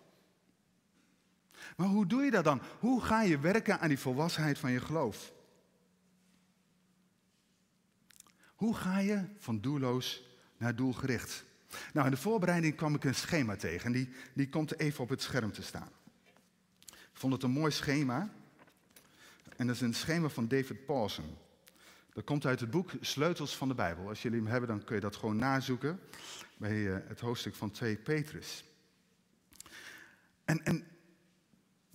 Maar 1.76 1.88
hoe 1.88 2.06
doe 2.06 2.24
je 2.24 2.32
dat 2.32 2.44
dan? 2.44 2.62
Hoe 2.80 3.02
ga 3.02 3.22
je 3.22 3.40
werken 3.40 3.80
aan 3.80 3.88
die 3.88 4.00
volwassenheid 4.00 4.60
van 4.60 4.72
je 4.72 4.80
geloof? 4.80 5.34
Hoe 8.56 8.76
ga 8.76 9.00
je 9.00 9.26
van 9.38 9.62
doelloos 9.62 10.24
naar 10.58 10.76
doelgericht? 10.76 11.46
Nou, 11.94 12.06
in 12.06 12.12
de 12.12 12.20
voorbereiding 12.22 12.76
kwam 12.76 12.96
ik 12.96 13.04
een 13.04 13.16
schema 13.16 13.56
tegen 13.56 13.86
en 13.86 13.92
die, 13.92 14.10
die 14.34 14.50
komt 14.50 14.80
even 14.80 15.04
op 15.04 15.10
het 15.10 15.22
scherm 15.22 15.52
te 15.52 15.64
staan. 15.64 15.90
Ik 16.90 17.24
vond 17.24 17.34
het 17.34 17.44
een 17.44 17.52
mooi 17.52 17.72
schema. 17.72 18.30
En 19.56 19.68
dat 19.68 19.76
is 19.76 19.82
een 19.82 19.94
schema 19.94 20.30
van 20.30 20.48
David 20.48 20.86
Pawson. 20.86 21.38
Dat 22.14 22.24
komt 22.24 22.46
uit 22.46 22.60
het 22.60 22.72
boek 22.72 22.92
Sleutels 23.02 23.58
van 23.58 23.68
de 23.68 23.74
Bijbel. 23.74 24.08
Als 24.08 24.22
jullie 24.22 24.40
hem 24.40 24.48
hebben, 24.48 24.70
dan 24.70 24.84
kun 24.84 24.96
je 24.96 25.02
dat 25.02 25.16
gewoon 25.16 25.38
nazoeken 25.38 26.00
bij 26.58 26.94
eh, 26.94 27.08
het 27.08 27.20
hoofdstuk 27.20 27.56
van 27.56 27.72
2 27.72 27.96
Petrus. 27.96 28.64
En, 30.46 30.66
en 30.66 30.86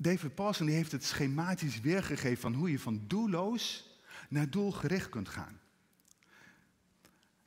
David 0.02 0.34
Paulson 0.34 0.66
die 0.66 0.74
heeft 0.74 0.92
het 0.92 1.04
schematisch 1.04 1.80
weergegeven 1.80 2.40
van 2.40 2.54
hoe 2.54 2.70
je 2.70 2.78
van 2.78 3.04
doelloos 3.06 3.90
naar 4.28 4.50
doelgericht 4.50 5.08
kunt 5.08 5.28
gaan. 5.28 5.60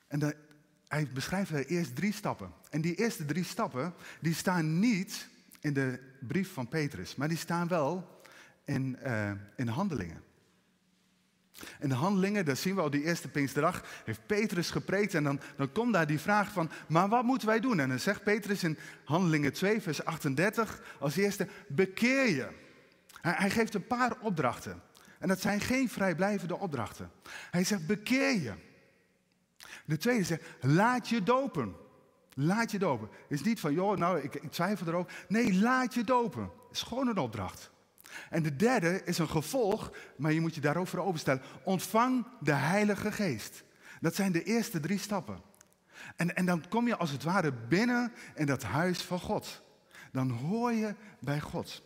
En 0.08 0.36
hij 0.88 1.08
beschrijft 1.14 1.52
er 1.52 1.66
eerst 1.66 1.96
drie 1.96 2.14
stappen. 2.14 2.52
En 2.70 2.82
die 2.82 2.96
eerste 2.96 3.26
drie 3.26 3.44
stappen, 3.44 3.94
die 4.22 4.34
staan 4.34 4.80
niet 4.80 5.28
in 5.60 5.74
de 5.74 6.00
brief 6.20 6.54
van 6.54 6.68
Petrus, 6.68 7.16
maar 7.16 7.28
die 7.28 7.38
staan 7.38 7.68
wel 7.68 8.22
in, 8.66 8.98
uh, 9.06 9.32
in 9.56 9.68
handelingen. 9.68 10.24
In 11.80 11.90
de 11.90 11.96
handelingen, 11.96 12.46
daar 12.46 12.56
zien 12.56 12.76
we 12.76 12.82
al 12.82 12.90
die 12.90 13.04
eerste 13.04 13.28
Pinksterdag, 13.28 13.84
heeft 14.06 14.26
Petrus 14.26 14.70
gepreekt 14.70 15.14
en 15.14 15.24
dan, 15.24 15.40
dan 15.58 15.72
komt 15.72 15.94
daar 15.94 16.08
die 16.08 16.20
vraag 16.20 16.52
van, 16.52 16.70
maar 16.88 17.10
wat 17.10 17.24
moeten 17.24 17.48
wij 17.48 17.60
doen? 17.60 17.80
En 17.80 17.90
dan 17.90 18.00
zegt 18.00 18.24
Petrus 18.24 18.64
in 18.64 18.78
handelingen 19.04 19.54
2, 19.54 19.82
vers 19.82 20.06
38 20.06 20.82
als 21.00 21.16
eerste, 21.16 21.48
bekeer 21.68 22.30
je. 22.30 22.48
Hij, 23.22 23.50
geeft 23.50 23.74
een 23.74 23.88
paar 23.88 24.14
opdrachten. 24.22 24.82
En 25.20 25.28
dat 25.28 25.42
zijn 25.42 25.62
geen 25.62 25.90
vrijblijvende 25.90 26.58
opdrachten. 26.58 27.12
Hij 27.52 27.64
zegt, 27.64 27.88
bekeer 27.88 28.42
je. 28.42 28.54
De 29.86 29.98
tweede 29.98 30.24
zegt, 30.24 30.44
laat 30.62 31.10
je 31.10 31.24
dopen. 31.24 31.76
Laat 32.34 32.72
je 32.72 32.80
dopen. 32.80 33.10
Is 33.28 33.44
niet 33.44 33.60
van, 33.60 33.74
joh, 33.74 33.98
nou, 33.98 34.20
ik, 34.20 34.36
ik 34.36 34.52
twijfel 34.52 34.88
erover. 34.88 35.12
Nee, 35.28 35.54
laat 35.54 35.94
je 35.94 36.04
dopen. 36.04 36.52
Is 36.72 36.82
gewoon 36.82 37.08
een 37.08 37.18
opdracht. 37.18 37.72
En 38.30 38.44
de 38.44 38.56
derde 38.56 39.02
is 39.04 39.18
een 39.18 39.30
gevolg, 39.30 39.92
maar 40.16 40.34
je 40.34 40.42
moet 40.42 40.56
je 40.56 40.62
daarover 40.62 41.00
openstellen. 41.00 41.42
Ontvang 41.64 42.28
de 42.40 42.54
Heilige 42.54 43.12
Geest. 43.12 43.64
Dat 44.02 44.16
zijn 44.16 44.32
de 44.32 44.44
eerste 44.44 44.80
drie 44.80 45.00
stappen. 45.00 45.42
En, 46.16 46.36
en 46.36 46.46
dan 46.46 46.64
kom 46.70 46.88
je 46.88 46.98
als 46.98 47.12
het 47.12 47.24
ware 47.24 47.54
binnen 47.54 48.12
in 48.36 48.46
dat 48.46 48.64
huis 48.64 49.02
van 49.02 49.20
God. 49.20 49.64
Dan 50.12 50.30
hoor 50.30 50.72
je 50.72 50.96
bij 51.20 51.40
God. 51.40 51.84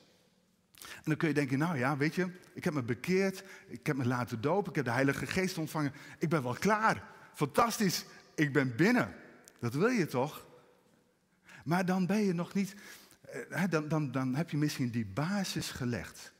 En 0.79 1.03
dan 1.03 1.17
kun 1.17 1.27
je 1.27 1.33
denken, 1.33 1.57
nou 1.57 1.77
ja, 1.77 1.97
weet 1.97 2.15
je, 2.15 2.31
ik 2.53 2.63
heb 2.63 2.73
me 2.73 2.83
bekeerd, 2.83 3.43
ik 3.67 3.87
heb 3.87 3.95
me 3.95 4.05
laten 4.05 4.41
dopen, 4.41 4.69
ik 4.69 4.75
heb 4.75 4.85
de 4.85 4.91
Heilige 4.91 5.25
Geest 5.25 5.57
ontvangen. 5.57 5.93
Ik 6.19 6.29
ben 6.29 6.43
wel 6.43 6.53
klaar. 6.53 7.03
Fantastisch, 7.33 8.05
ik 8.35 8.53
ben 8.53 8.75
binnen. 8.75 9.15
Dat 9.59 9.73
wil 9.73 9.87
je 9.87 10.05
toch? 10.05 10.45
Maar 11.63 11.85
dan 11.85 12.05
ben 12.05 12.23
je 12.23 12.33
nog 12.33 12.53
niet 12.53 12.75
dan, 13.69 13.87
dan, 13.87 14.11
dan 14.11 14.35
heb 14.35 14.49
je 14.49 14.57
misschien 14.57 14.89
die 14.89 15.05
basis 15.05 15.71
gelegd. 15.71 16.33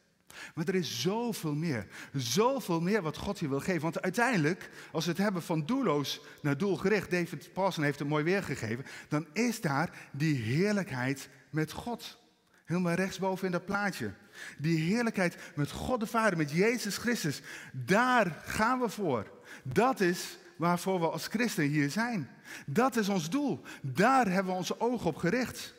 Maar 0.55 0.67
er 0.67 0.75
is 0.75 1.01
zoveel 1.01 1.55
meer. 1.55 1.87
Zoveel 2.13 2.81
meer 2.81 3.01
wat 3.01 3.17
God 3.17 3.39
je 3.39 3.49
wil 3.49 3.59
geven. 3.59 3.81
Want 3.81 4.01
uiteindelijk, 4.01 4.69
als 4.91 5.05
we 5.05 5.11
het 5.11 5.19
hebben 5.19 5.41
van 5.41 5.65
doelloos 5.65 6.21
naar 6.41 6.57
doelgericht, 6.57 7.11
David 7.11 7.53
Paulson 7.53 7.83
heeft 7.83 7.99
het 7.99 8.07
mooi 8.07 8.23
weergegeven, 8.23 8.85
dan 9.07 9.27
is 9.33 9.61
daar 9.61 10.09
die 10.11 10.35
heerlijkheid 10.35 11.29
met 11.49 11.71
God. 11.71 12.17
Helemaal 12.65 12.93
rechtsboven 12.93 13.45
in 13.45 13.51
dat 13.51 13.65
plaatje. 13.65 14.13
Die 14.57 14.79
heerlijkheid 14.79 15.37
met 15.55 15.71
God 15.71 15.99
de 15.99 16.07
Vader, 16.07 16.37
met 16.37 16.51
Jezus 16.51 16.97
Christus. 16.97 17.41
Daar 17.73 18.41
gaan 18.45 18.79
we 18.79 18.89
voor. 18.89 19.31
Dat 19.63 19.99
is 19.99 20.37
waarvoor 20.57 20.99
we 20.99 21.09
als 21.09 21.27
christen 21.27 21.63
hier 21.63 21.89
zijn. 21.89 22.29
Dat 22.65 22.95
is 22.95 23.09
ons 23.09 23.29
doel. 23.29 23.61
Daar 23.81 24.27
hebben 24.27 24.53
we 24.53 24.59
onze 24.59 24.79
ogen 24.79 25.07
op 25.07 25.15
gericht. 25.15 25.73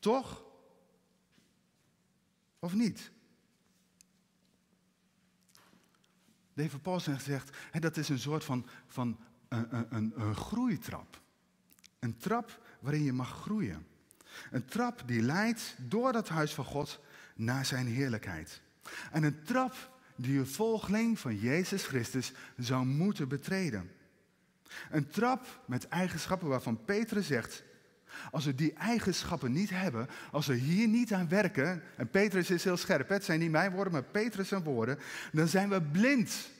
Toch? 0.00 0.44
Of 2.58 2.74
niet? 2.74 3.10
David 6.54 6.82
Paulsen 6.82 7.20
zegt, 7.20 7.56
hè, 7.70 7.80
dat 7.80 7.96
is 7.96 8.08
een 8.08 8.18
soort 8.18 8.44
van, 8.44 8.66
van 8.86 9.18
een, 9.48 9.96
een, 9.96 10.12
een 10.16 10.34
groeitrap. 10.34 11.20
Een 11.98 12.16
trap 12.16 12.60
waarin 12.80 13.02
je 13.02 13.12
mag 13.12 13.40
groeien. 13.40 13.86
Een 14.50 14.64
trap 14.64 15.02
die 15.06 15.22
leidt 15.22 15.74
door 15.78 16.12
dat 16.12 16.28
huis 16.28 16.54
van 16.54 16.64
God 16.64 17.00
naar 17.34 17.64
zijn 17.64 17.86
heerlijkheid. 17.86 18.60
En 19.10 19.22
een 19.22 19.42
trap 19.42 19.98
die 20.16 20.38
een 20.38 20.46
volgeling 20.46 21.18
van 21.18 21.36
Jezus 21.36 21.84
Christus 21.84 22.32
zou 22.56 22.86
moeten 22.86 23.28
betreden. 23.28 23.90
Een 24.90 25.08
trap 25.08 25.62
met 25.66 25.88
eigenschappen 25.88 26.48
waarvan 26.48 26.84
Petrus 26.84 27.26
zegt, 27.26 27.62
als 28.30 28.44
we 28.44 28.54
die 28.54 28.72
eigenschappen 28.72 29.52
niet 29.52 29.70
hebben, 29.70 30.08
als 30.30 30.46
we 30.46 30.54
hier 30.54 30.88
niet 30.88 31.12
aan 31.12 31.28
werken, 31.28 31.82
en 31.96 32.08
Petrus 32.10 32.50
is 32.50 32.64
heel 32.64 32.76
scherp, 32.76 33.08
het 33.08 33.24
zijn 33.24 33.40
niet 33.40 33.50
mijn 33.50 33.72
woorden, 33.72 33.92
maar 33.92 34.02
Petrus 34.02 34.48
zijn 34.48 34.62
woorden, 34.62 34.98
dan 35.32 35.48
zijn 35.48 35.68
we 35.68 35.82
blind. 35.82 36.50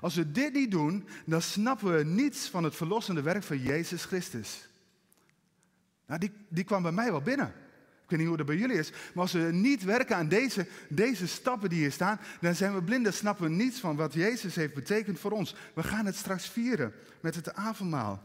Als 0.00 0.14
we 0.14 0.30
dit 0.30 0.52
niet 0.52 0.70
doen, 0.70 1.08
dan 1.24 1.42
snappen 1.42 1.96
we 1.96 2.04
niets 2.04 2.48
van 2.48 2.64
het 2.64 2.76
verlossende 2.76 3.22
werk 3.22 3.42
van 3.42 3.58
Jezus 3.58 4.04
Christus. 4.04 4.68
Nou, 6.06 6.20
die, 6.20 6.32
die 6.48 6.64
kwam 6.64 6.82
bij 6.82 6.92
mij 6.92 7.10
wel 7.10 7.22
binnen. 7.22 7.54
Ik 8.04 8.10
weet 8.10 8.18
niet 8.18 8.28
hoe 8.28 8.36
dat 8.36 8.46
bij 8.46 8.56
jullie 8.56 8.78
is. 8.78 8.90
Maar 8.90 9.22
als 9.22 9.32
we 9.32 9.38
niet 9.38 9.84
werken 9.84 10.16
aan 10.16 10.28
deze, 10.28 10.66
deze 10.88 11.28
stappen 11.28 11.68
die 11.68 11.78
hier 11.78 11.92
staan, 11.92 12.20
dan 12.40 12.54
zijn 12.54 12.74
we 12.74 12.82
blind. 12.82 13.04
Dan 13.04 13.12
snappen 13.12 13.44
we 13.44 13.50
niets 13.50 13.80
van 13.80 13.96
wat 13.96 14.14
Jezus 14.14 14.54
heeft 14.54 14.74
betekend 14.74 15.18
voor 15.18 15.30
ons. 15.30 15.54
We 15.74 15.82
gaan 15.82 16.06
het 16.06 16.16
straks 16.16 16.48
vieren 16.48 16.92
met 17.20 17.34
het 17.34 17.54
avondmaal. 17.54 18.22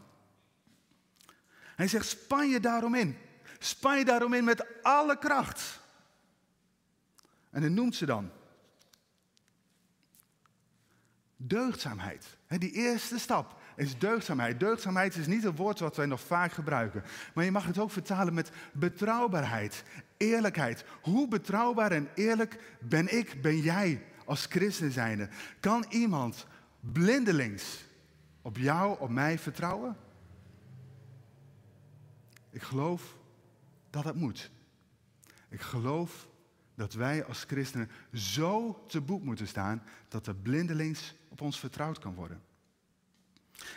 Hij 1.79 1.87
zegt, 1.87 2.05
span 2.05 2.49
je 2.49 2.59
daarom 2.59 2.95
in. 2.95 3.17
Span 3.59 3.97
je 3.97 4.05
daarom 4.05 4.33
in 4.33 4.43
met 4.43 4.83
alle 4.83 5.17
kracht. 5.17 5.79
En 7.49 7.61
hij 7.61 7.69
noemt 7.69 7.95
ze 7.95 8.05
dan. 8.05 8.29
Deugdzaamheid. 11.35 12.37
Die 12.47 12.71
eerste 12.71 13.19
stap 13.19 13.59
is 13.75 13.97
deugdzaamheid. 13.97 14.59
Deugdzaamheid 14.59 15.15
is 15.15 15.27
niet 15.27 15.43
een 15.43 15.55
woord 15.55 15.79
wat 15.79 15.95
wij 15.95 16.05
nog 16.05 16.21
vaak 16.21 16.51
gebruiken. 16.51 17.03
Maar 17.33 17.45
je 17.45 17.51
mag 17.51 17.65
het 17.65 17.77
ook 17.77 17.91
vertalen 17.91 18.33
met 18.33 18.51
betrouwbaarheid, 18.71 19.83
eerlijkheid. 20.17 20.85
Hoe 21.01 21.27
betrouwbaar 21.27 21.91
en 21.91 22.09
eerlijk 22.15 22.77
ben 22.79 23.17
ik, 23.17 23.41
ben 23.41 23.57
jij 23.59 24.05
als 24.25 24.45
christen 24.45 24.91
zijnde? 24.91 25.29
Kan 25.59 25.85
iemand 25.89 26.45
blindelings 26.79 27.83
op 28.41 28.57
jou, 28.57 28.99
op 28.99 29.09
mij 29.09 29.39
vertrouwen? 29.39 29.97
Ik 32.59 32.65
geloof 32.65 33.15
dat 33.89 34.03
het 34.03 34.15
moet. 34.15 34.51
Ik 35.49 35.61
geloof 35.61 36.27
dat 36.75 36.93
wij 36.93 37.25
als 37.25 37.43
christenen 37.43 37.89
zo 38.13 38.83
te 38.87 39.01
boek 39.01 39.23
moeten 39.23 39.47
staan 39.47 39.83
dat 40.07 40.27
er 40.27 40.35
blindelings 40.35 41.15
op 41.29 41.41
ons 41.41 41.59
vertrouwd 41.59 41.99
kan 41.99 42.13
worden. 42.13 42.41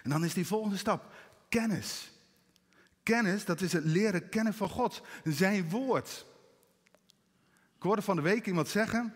En 0.02 0.10
dan 0.10 0.24
is 0.24 0.34
die 0.34 0.46
volgende 0.46 0.76
stap 0.76 1.14
kennis. 1.48 2.12
Kennis, 3.02 3.44
dat 3.44 3.60
is 3.60 3.72
het 3.72 3.84
leren 3.84 4.28
kennen 4.28 4.54
van 4.54 4.68
God, 4.68 5.02
zijn 5.24 5.68
woord. 5.68 6.26
Ik 7.76 7.82
hoorde 7.82 8.02
van 8.02 8.16
de 8.16 8.22
week 8.22 8.46
iemand 8.46 8.68
zeggen, 8.68 9.14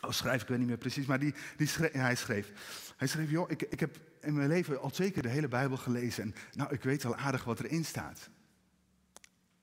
oh 0.00 0.10
schrijf 0.10 0.42
ik 0.42 0.48
weet 0.48 0.58
niet 0.58 0.68
meer 0.68 0.78
precies, 0.78 1.06
maar 1.06 1.18
die, 1.18 1.34
die 1.56 1.66
schreef, 1.66 1.92
hij 1.92 2.16
schreef, 2.16 2.52
hij 2.96 3.08
schreef, 3.08 3.30
joh, 3.30 3.50
ik, 3.50 3.62
ik 3.62 3.80
heb 3.80 4.00
in 4.20 4.34
mijn 4.34 4.48
leven 4.48 4.80
al 4.80 4.94
zeker 4.94 5.22
de 5.22 5.28
hele 5.28 5.48
Bijbel 5.48 5.76
gelezen 5.76 6.22
en 6.22 6.34
nou, 6.52 6.72
ik 6.72 6.82
weet 6.82 7.04
al 7.04 7.16
aardig 7.16 7.44
wat 7.44 7.60
erin 7.60 7.84
staat. 7.84 8.30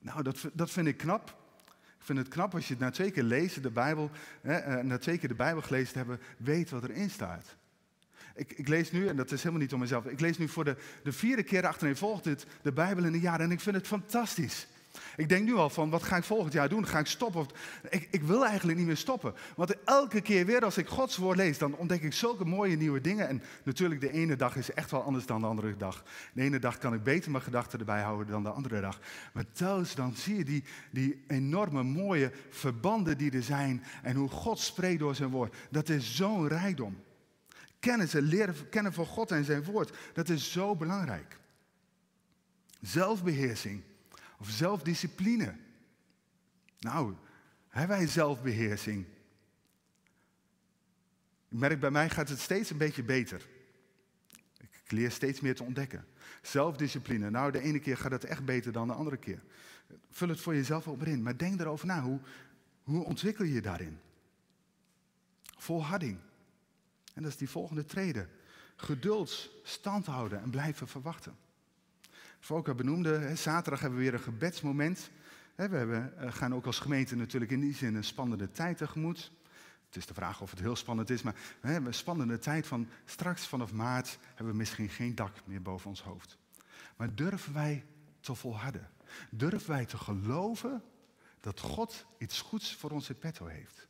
Nou, 0.06 0.22
dat, 0.22 0.48
dat 0.52 0.70
vind 0.70 0.86
ik 0.86 0.96
knap. 0.96 1.28
Ik 1.98 2.04
vind 2.04 2.18
het 2.18 2.28
knap 2.28 2.54
als 2.54 2.68
je 2.68 2.74
het 2.74 2.82
na 2.82 2.90
twee 2.90 3.10
keer 3.10 3.22
lezen, 3.22 3.62
de 3.62 3.70
Bijbel, 3.70 4.10
hè, 4.40 4.54
eh, 4.54 4.84
na 4.84 4.98
twee 4.98 5.18
keer 5.18 5.28
de 5.28 5.34
Bijbel 5.34 5.62
gelezen 5.62 5.96
hebben, 5.96 6.20
weet 6.36 6.70
wat 6.70 6.84
erin 6.84 7.10
staat. 7.10 7.56
Ik, 8.34 8.52
ik, 8.52 8.68
lees 8.68 8.92
nu, 8.92 9.08
en 9.08 9.16
dat 9.16 9.32
is 9.32 9.38
helemaal 9.38 9.60
niet 9.60 9.72
om 9.72 9.80
mezelf, 9.80 10.04
ik 10.06 10.20
lees 10.20 10.38
nu 10.38 10.48
voor 10.48 10.64
de, 10.64 10.76
de 11.02 11.12
vierde 11.12 11.42
keer 11.42 11.66
achterin 11.66 11.96
volgt 11.96 12.24
dit, 12.24 12.46
de 12.62 12.72
Bijbel 12.72 13.04
in 13.04 13.14
een 13.14 13.20
jaar 13.20 13.40
en 13.40 13.50
ik 13.50 13.60
vind 13.60 13.76
het 13.76 13.86
fantastisch. 13.86 14.66
Ik 15.16 15.28
denk 15.28 15.44
nu 15.44 15.54
al 15.54 15.70
van, 15.70 15.90
wat 15.90 16.02
ga 16.02 16.16
ik 16.16 16.24
volgend 16.24 16.52
jaar 16.52 16.68
doen? 16.68 16.86
Ga 16.86 16.98
ik 16.98 17.06
stoppen? 17.06 17.46
Ik, 17.90 18.08
ik 18.10 18.22
wil 18.22 18.46
eigenlijk 18.46 18.78
niet 18.78 18.86
meer 18.86 18.96
stoppen. 18.96 19.34
Want 19.56 19.82
elke 19.84 20.20
keer 20.20 20.46
weer 20.46 20.64
als 20.64 20.78
ik 20.78 20.88
Gods 20.88 21.16
woord 21.16 21.36
lees, 21.36 21.58
dan 21.58 21.76
ontdek 21.76 22.02
ik 22.02 22.12
zulke 22.12 22.44
mooie 22.44 22.76
nieuwe 22.76 23.00
dingen. 23.00 23.28
En 23.28 23.42
natuurlijk, 23.64 24.00
de 24.00 24.12
ene 24.12 24.36
dag 24.36 24.56
is 24.56 24.72
echt 24.72 24.90
wel 24.90 25.02
anders 25.02 25.26
dan 25.26 25.40
de 25.40 25.46
andere 25.46 25.76
dag. 25.76 26.04
De 26.32 26.42
ene 26.42 26.58
dag 26.58 26.78
kan 26.78 26.94
ik 26.94 27.02
beter 27.02 27.30
mijn 27.30 27.42
gedachten 27.42 27.78
erbij 27.78 28.02
houden 28.02 28.26
dan 28.26 28.42
de 28.42 28.50
andere 28.50 28.80
dag. 28.80 29.00
Maar 29.32 29.44
telkens 29.52 29.94
dan 29.94 30.14
zie 30.14 30.36
je 30.36 30.44
die, 30.44 30.64
die 30.90 31.24
enorme 31.28 31.82
mooie 31.82 32.32
verbanden 32.50 33.18
die 33.18 33.30
er 33.30 33.42
zijn. 33.42 33.84
En 34.02 34.16
hoe 34.16 34.28
God 34.28 34.58
spreekt 34.58 34.98
door 34.98 35.14
zijn 35.14 35.30
woord. 35.30 35.54
Dat 35.70 35.88
is 35.88 36.16
zo'n 36.16 36.48
rijkdom. 36.48 37.04
Kennen 37.80 38.08
ze, 38.08 38.22
leren 38.22 38.68
kennen 38.68 38.92
van 38.92 39.06
God 39.06 39.30
en 39.30 39.44
zijn 39.44 39.64
woord. 39.64 39.96
Dat 40.12 40.28
is 40.28 40.52
zo 40.52 40.76
belangrijk. 40.76 41.38
Zelfbeheersing 42.80 43.82
of 44.38 44.50
zelfdiscipline. 44.50 45.56
Nou, 46.78 47.14
hebben 47.68 47.96
wij 47.96 48.06
zelfbeheersing? 48.06 49.06
Ik 51.48 51.58
merk 51.58 51.80
bij 51.80 51.90
mij 51.90 52.10
gaat 52.10 52.28
het 52.28 52.40
steeds 52.40 52.70
een 52.70 52.78
beetje 52.78 53.02
beter. 53.02 53.46
Ik 54.86 54.92
leer 54.92 55.10
steeds 55.10 55.40
meer 55.40 55.54
te 55.54 55.62
ontdekken. 55.62 56.06
Zelfdiscipline. 56.42 57.30
Nou, 57.30 57.52
de 57.52 57.60
ene 57.60 57.78
keer 57.78 57.96
gaat 57.96 58.10
het 58.10 58.24
echt 58.24 58.44
beter 58.44 58.72
dan 58.72 58.86
de 58.86 58.94
andere 58.94 59.16
keer. 59.16 59.42
Vul 60.10 60.28
het 60.28 60.40
voor 60.40 60.54
jezelf 60.54 60.88
op 60.88 61.02
in. 61.02 61.22
Maar 61.22 61.36
denk 61.36 61.60
erover 61.60 61.86
na. 61.86 62.02
Hoe, 62.02 62.20
hoe 62.82 63.04
ontwikkel 63.04 63.44
je 63.44 63.52
je 63.52 63.60
daarin? 63.60 63.98
Volharding. 65.56 66.18
En 67.14 67.22
dat 67.22 67.30
is 67.30 67.36
die 67.36 67.50
volgende 67.50 67.84
trede. 67.84 68.28
Geduld, 68.76 69.50
stand 69.62 70.06
houden 70.06 70.40
en 70.40 70.50
blijven 70.50 70.88
verwachten. 70.88 71.36
Volker 72.40 72.74
benoemde, 72.74 73.36
zaterdag 73.36 73.80
hebben 73.80 73.98
we 73.98 74.04
weer 74.04 74.14
een 74.14 74.20
gebedsmoment. 74.20 75.10
We 75.54 75.62
hebben, 75.62 76.18
eh, 76.18 76.32
gaan 76.32 76.54
ook 76.54 76.66
als 76.66 76.78
gemeente 76.78 77.16
natuurlijk 77.16 77.52
in 77.52 77.60
die 77.60 77.74
zin 77.74 77.94
een 77.94 78.04
spannende 78.04 78.50
tijd 78.50 78.76
tegemoet. 78.76 79.32
Het 79.86 79.96
is 79.96 80.06
de 80.06 80.14
vraag 80.14 80.40
of 80.40 80.50
het 80.50 80.60
heel 80.60 80.76
spannend 80.76 81.10
is, 81.10 81.22
maar 81.22 81.34
we 81.60 81.68
hebben 81.68 81.86
een 81.86 81.94
spannende 81.94 82.38
tijd 82.38 82.66
van 82.66 82.88
straks 83.04 83.46
vanaf 83.46 83.72
maart 83.72 84.18
hebben 84.28 84.52
we 84.52 84.58
misschien 84.58 84.88
geen 84.88 85.14
dak 85.14 85.32
meer 85.44 85.62
boven 85.62 85.88
ons 85.88 86.02
hoofd. 86.02 86.38
Maar 86.96 87.14
durven 87.14 87.54
wij 87.54 87.84
te 88.20 88.34
volharden? 88.34 88.90
Durven 89.30 89.70
wij 89.70 89.84
te 89.84 89.98
geloven 89.98 90.82
dat 91.40 91.60
God 91.60 92.06
iets 92.18 92.40
goeds 92.40 92.76
voor 92.76 92.90
ons 92.90 93.08
in 93.08 93.18
petto 93.18 93.46
heeft? 93.46 93.88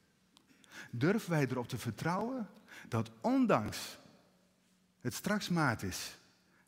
Durven 0.90 1.30
wij 1.30 1.46
erop 1.46 1.68
te 1.68 1.78
vertrouwen 1.78 2.48
dat 2.88 3.10
ondanks 3.20 3.98
het 5.00 5.14
straks 5.14 5.48
maart 5.48 5.82
is 5.82 6.18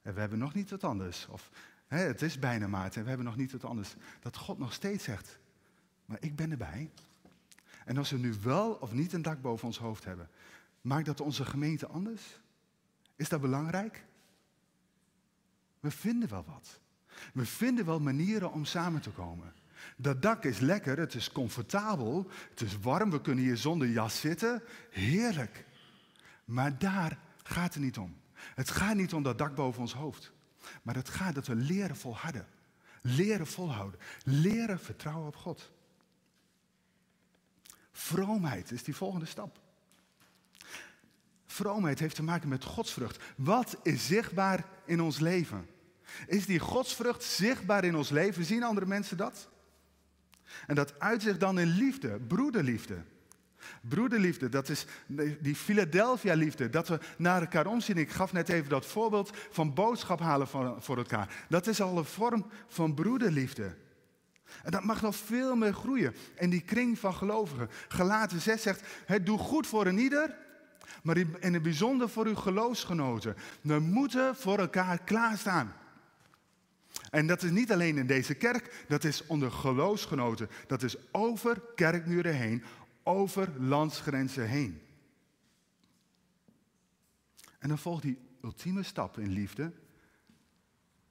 en 0.08 0.14
we 0.14 0.20
hebben 0.20 0.38
nog 0.38 0.54
niet 0.54 0.70
wat 0.70 0.84
anders, 0.84 1.26
of 1.30 1.50
hè, 1.86 1.98
het 1.98 2.22
is 2.22 2.38
bijna 2.38 2.66
maart 2.66 2.96
en 2.96 3.02
we 3.02 3.08
hebben 3.08 3.26
nog 3.26 3.36
niet 3.36 3.52
wat 3.52 3.64
anders, 3.64 3.94
dat 4.20 4.36
God 4.36 4.58
nog 4.58 4.72
steeds 4.72 5.04
zegt, 5.04 5.38
maar 6.04 6.16
ik 6.20 6.36
ben 6.36 6.50
erbij. 6.50 6.90
En 7.84 7.96
als 7.96 8.10
we 8.10 8.18
nu 8.18 8.34
wel 8.42 8.72
of 8.72 8.92
niet 8.92 9.12
een 9.12 9.22
dak 9.22 9.40
boven 9.40 9.66
ons 9.66 9.78
hoofd 9.78 10.04
hebben, 10.04 10.28
maakt 10.80 11.06
dat 11.06 11.20
onze 11.20 11.44
gemeente 11.44 11.86
anders? 11.86 12.40
Is 13.16 13.28
dat 13.28 13.40
belangrijk? 13.40 14.04
We 15.80 15.90
vinden 15.90 16.28
wel 16.28 16.44
wat. 16.44 16.80
We 17.32 17.46
vinden 17.46 17.84
wel 17.84 18.00
manieren 18.00 18.52
om 18.52 18.64
samen 18.64 19.00
te 19.00 19.10
komen. 19.10 19.52
Dat 19.96 20.22
dak 20.22 20.44
is 20.44 20.58
lekker, 20.58 20.98
het 20.98 21.14
is 21.14 21.32
comfortabel, 21.32 22.30
het 22.50 22.60
is 22.60 22.78
warm, 22.78 23.10
we 23.10 23.20
kunnen 23.20 23.44
hier 23.44 23.56
zonder 23.56 23.88
jas 23.88 24.20
zitten. 24.20 24.62
Heerlijk. 24.90 25.64
Maar 26.44 26.78
daar 26.78 27.18
gaat 27.42 27.74
het 27.74 27.82
niet 27.82 27.98
om. 27.98 28.16
Het 28.54 28.70
gaat 28.70 28.94
niet 28.94 29.12
om 29.12 29.22
dat 29.22 29.38
dak 29.38 29.54
boven 29.54 29.80
ons 29.80 29.92
hoofd. 29.94 30.32
Maar 30.82 30.94
het 30.94 31.08
gaat 31.08 31.34
dat 31.34 31.46
we 31.46 31.54
leren 31.54 31.96
volharden. 31.96 32.46
Leren 33.02 33.46
volhouden. 33.46 34.00
Leren 34.24 34.80
vertrouwen 34.80 35.26
op 35.26 35.36
God. 35.36 35.70
Vroomheid 37.92 38.70
is 38.70 38.82
die 38.82 38.96
volgende 38.96 39.26
stap. 39.26 39.60
Vroomheid 41.46 41.98
heeft 41.98 42.14
te 42.14 42.22
maken 42.22 42.48
met 42.48 42.64
godsvrucht. 42.64 43.24
Wat 43.36 43.76
is 43.82 44.06
zichtbaar 44.06 44.64
in 44.84 45.00
ons 45.00 45.18
leven? 45.18 45.68
Is 46.26 46.46
die 46.46 46.58
godsvrucht 46.58 47.22
zichtbaar 47.22 47.84
in 47.84 47.96
ons 47.96 48.08
leven? 48.08 48.44
Zien 48.44 48.62
andere 48.62 48.86
mensen 48.86 49.16
dat? 49.16 49.48
En 50.66 50.74
dat 50.74 51.00
uitzicht 51.00 51.40
dan 51.40 51.58
in 51.58 51.66
liefde, 51.66 52.20
broederliefde. 52.20 53.02
Broederliefde, 53.88 54.48
dat 54.48 54.68
is 54.68 54.86
die 55.40 55.54
Philadelphia-liefde, 55.54 56.70
dat 56.70 56.88
we 56.88 56.98
naar 57.16 57.40
elkaar 57.40 57.66
omzien. 57.66 57.96
Ik 57.96 58.10
gaf 58.10 58.32
net 58.32 58.48
even 58.48 58.68
dat 58.68 58.86
voorbeeld 58.86 59.30
van 59.50 59.74
boodschap 59.74 60.20
halen 60.20 60.48
voor 60.78 60.96
elkaar. 60.96 61.44
Dat 61.48 61.66
is 61.66 61.80
al 61.80 61.98
een 61.98 62.04
vorm 62.04 62.46
van 62.68 62.94
broederliefde. 62.94 63.76
En 64.62 64.70
dat 64.70 64.84
mag 64.84 65.02
nog 65.02 65.16
veel 65.16 65.56
meer 65.56 65.74
groeien 65.74 66.14
in 66.34 66.50
die 66.50 66.62
kring 66.62 66.98
van 66.98 67.14
gelovigen. 67.14 67.70
Galaten 67.88 68.40
6 68.40 68.62
zegt, 68.62 68.82
het 69.06 69.26
doe 69.26 69.38
goed 69.38 69.66
voor 69.66 69.86
een 69.86 69.98
ieder, 69.98 70.36
maar 71.02 71.16
in 71.16 71.54
het 71.54 71.62
bijzonder 71.62 72.08
voor 72.08 72.26
uw 72.26 72.34
geloofsgenoten. 72.34 73.36
We 73.60 73.78
moeten 73.78 74.36
voor 74.36 74.58
elkaar 74.58 74.98
klaarstaan. 75.04 75.72
En 77.10 77.26
dat 77.26 77.42
is 77.42 77.50
niet 77.50 77.72
alleen 77.72 77.98
in 77.98 78.06
deze 78.06 78.34
kerk, 78.34 78.84
dat 78.88 79.04
is 79.04 79.26
onder 79.26 79.50
geloofsgenoten. 79.50 80.50
Dat 80.66 80.82
is 80.82 80.96
over 81.10 81.62
kerkmuren 81.74 82.34
heen, 82.34 82.64
over 83.08 83.60
landsgrenzen 83.60 84.48
heen. 84.48 84.82
En 87.58 87.68
dan 87.68 87.78
volgt 87.78 88.02
die 88.02 88.18
ultieme 88.42 88.82
stap 88.82 89.18
in 89.18 89.30
liefde, 89.30 89.72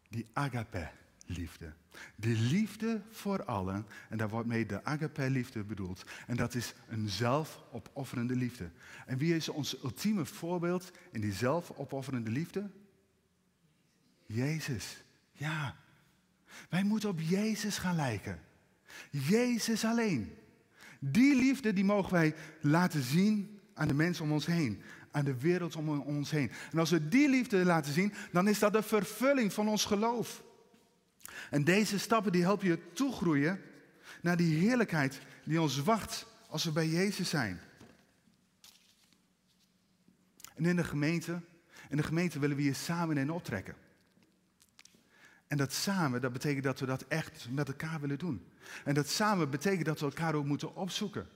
die 0.09 0.27
agape-liefde. 0.33 1.73
De 2.15 2.27
liefde 2.27 3.01
voor 3.11 3.43
allen, 3.43 3.85
en 4.09 4.17
daar 4.17 4.29
wordt 4.29 4.47
mee 4.47 4.65
de 4.65 4.83
agape-liefde 4.83 5.63
bedoeld. 5.63 6.03
En 6.27 6.35
dat 6.35 6.55
is 6.55 6.73
een 6.87 7.09
zelfopofferende 7.09 8.35
liefde. 8.35 8.69
En 9.05 9.17
wie 9.17 9.35
is 9.35 9.49
ons 9.49 9.83
ultieme 9.83 10.25
voorbeeld 10.25 10.91
in 11.11 11.21
die 11.21 11.33
zelfopofferende 11.33 12.31
liefde? 12.31 12.69
Jezus. 14.25 15.03
Ja. 15.31 15.75
Wij 16.69 16.83
moeten 16.83 17.09
op 17.09 17.19
Jezus 17.19 17.77
gaan 17.77 17.95
lijken. 17.95 18.41
Jezus 19.11 19.85
alleen. 19.85 20.37
Die 20.99 21.35
liefde 21.35 21.73
die 21.73 21.85
mogen 21.85 22.13
wij 22.13 22.35
laten 22.61 23.03
zien 23.03 23.59
aan 23.73 23.87
de 23.87 23.93
mensen 23.93 24.23
om 24.23 24.31
ons 24.31 24.45
heen, 24.45 24.81
aan 25.11 25.25
de 25.25 25.39
wereld 25.39 25.75
om 25.75 25.89
ons 25.89 26.31
heen. 26.31 26.51
En 26.71 26.79
als 26.79 26.89
we 26.89 27.07
die 27.07 27.29
liefde 27.29 27.65
laten 27.65 27.93
zien, 27.93 28.13
dan 28.31 28.47
is 28.47 28.59
dat 28.59 28.73
de 28.73 28.83
vervulling 28.83 29.53
van 29.53 29.67
ons 29.67 29.85
geloof. 29.85 30.43
En 31.49 31.63
deze 31.63 31.99
stappen 31.99 32.31
die 32.31 32.41
helpen 32.41 32.67
je 32.67 32.91
toegroeien 32.93 33.61
naar 34.21 34.37
die 34.37 34.57
heerlijkheid 34.57 35.19
die 35.43 35.61
ons 35.61 35.83
wacht 35.83 36.25
als 36.49 36.63
we 36.63 36.71
bij 36.71 36.87
Jezus 36.87 37.29
zijn. 37.29 37.59
En 40.55 40.65
in 40.65 40.75
de 40.75 40.83
gemeente, 40.83 41.41
in 41.89 41.97
de 41.97 42.03
gemeente 42.03 42.39
willen 42.39 42.55
we 42.55 42.61
hier 42.61 42.75
samen 42.75 43.17
in 43.17 43.31
optrekken. 43.31 43.75
En 45.47 45.57
dat 45.57 45.73
samen, 45.73 46.21
dat 46.21 46.33
betekent 46.33 46.63
dat 46.63 46.79
we 46.79 46.85
dat 46.85 47.05
echt 47.07 47.47
met 47.51 47.67
elkaar 47.67 47.99
willen 47.99 48.17
doen. 48.17 48.45
En 48.83 48.93
dat 48.93 49.07
samen 49.07 49.49
betekent 49.49 49.85
dat 49.85 49.99
we 49.99 50.05
elkaar 50.05 50.35
ook 50.35 50.45
moeten 50.45 50.75
opzoeken. 50.75 51.27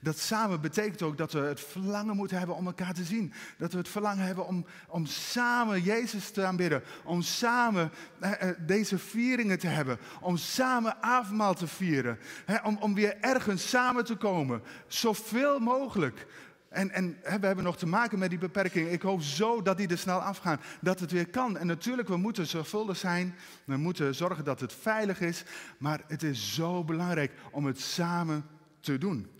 Dat 0.00 0.18
samen 0.18 0.60
betekent 0.60 1.02
ook 1.02 1.18
dat 1.18 1.32
we 1.32 1.38
het 1.38 1.60
verlangen 1.60 2.16
moeten 2.16 2.38
hebben 2.38 2.56
om 2.56 2.66
elkaar 2.66 2.94
te 2.94 3.04
zien. 3.04 3.32
Dat 3.58 3.72
we 3.72 3.78
het 3.78 3.88
verlangen 3.88 4.24
hebben 4.24 4.46
om, 4.46 4.66
om 4.88 5.06
samen 5.06 5.82
Jezus 5.82 6.30
te 6.30 6.44
aanbidden. 6.44 6.82
Om 7.04 7.22
samen 7.22 7.90
eh, 8.18 8.48
deze 8.58 8.98
vieringen 8.98 9.58
te 9.58 9.66
hebben. 9.66 9.98
Om 10.20 10.36
samen 10.36 11.02
avondmaal 11.02 11.54
te 11.54 11.66
vieren. 11.66 12.18
om, 12.64 12.76
om 12.80 12.94
weer 12.94 13.16
ergens 13.20 13.68
samen 13.68 14.04
te 14.04 14.16
komen. 14.16 14.62
Zoveel 14.86 15.58
mogelijk. 15.58 16.26
En, 16.68 16.90
en 16.90 17.18
we 17.22 17.46
hebben 17.46 17.64
nog 17.64 17.76
te 17.76 17.86
maken 17.86 18.18
met 18.18 18.30
die 18.30 18.38
beperking. 18.38 18.88
Ik 18.88 19.02
hoop 19.02 19.22
zo 19.22 19.62
dat 19.62 19.76
die 19.76 19.88
er 19.88 19.98
snel 19.98 20.18
afgaan, 20.18 20.60
dat 20.80 21.00
het 21.00 21.10
weer 21.10 21.28
kan. 21.28 21.56
En 21.56 21.66
natuurlijk, 21.66 22.08
we 22.08 22.16
moeten 22.16 22.46
zorgvuldig 22.46 22.96
zijn. 22.96 23.34
We 23.64 23.76
moeten 23.76 24.14
zorgen 24.14 24.44
dat 24.44 24.60
het 24.60 24.72
veilig 24.72 25.20
is. 25.20 25.44
Maar 25.78 26.04
het 26.06 26.22
is 26.22 26.54
zo 26.54 26.84
belangrijk 26.84 27.32
om 27.50 27.64
het 27.64 27.80
samen 27.80 28.44
te 28.80 28.98
doen. 28.98 29.30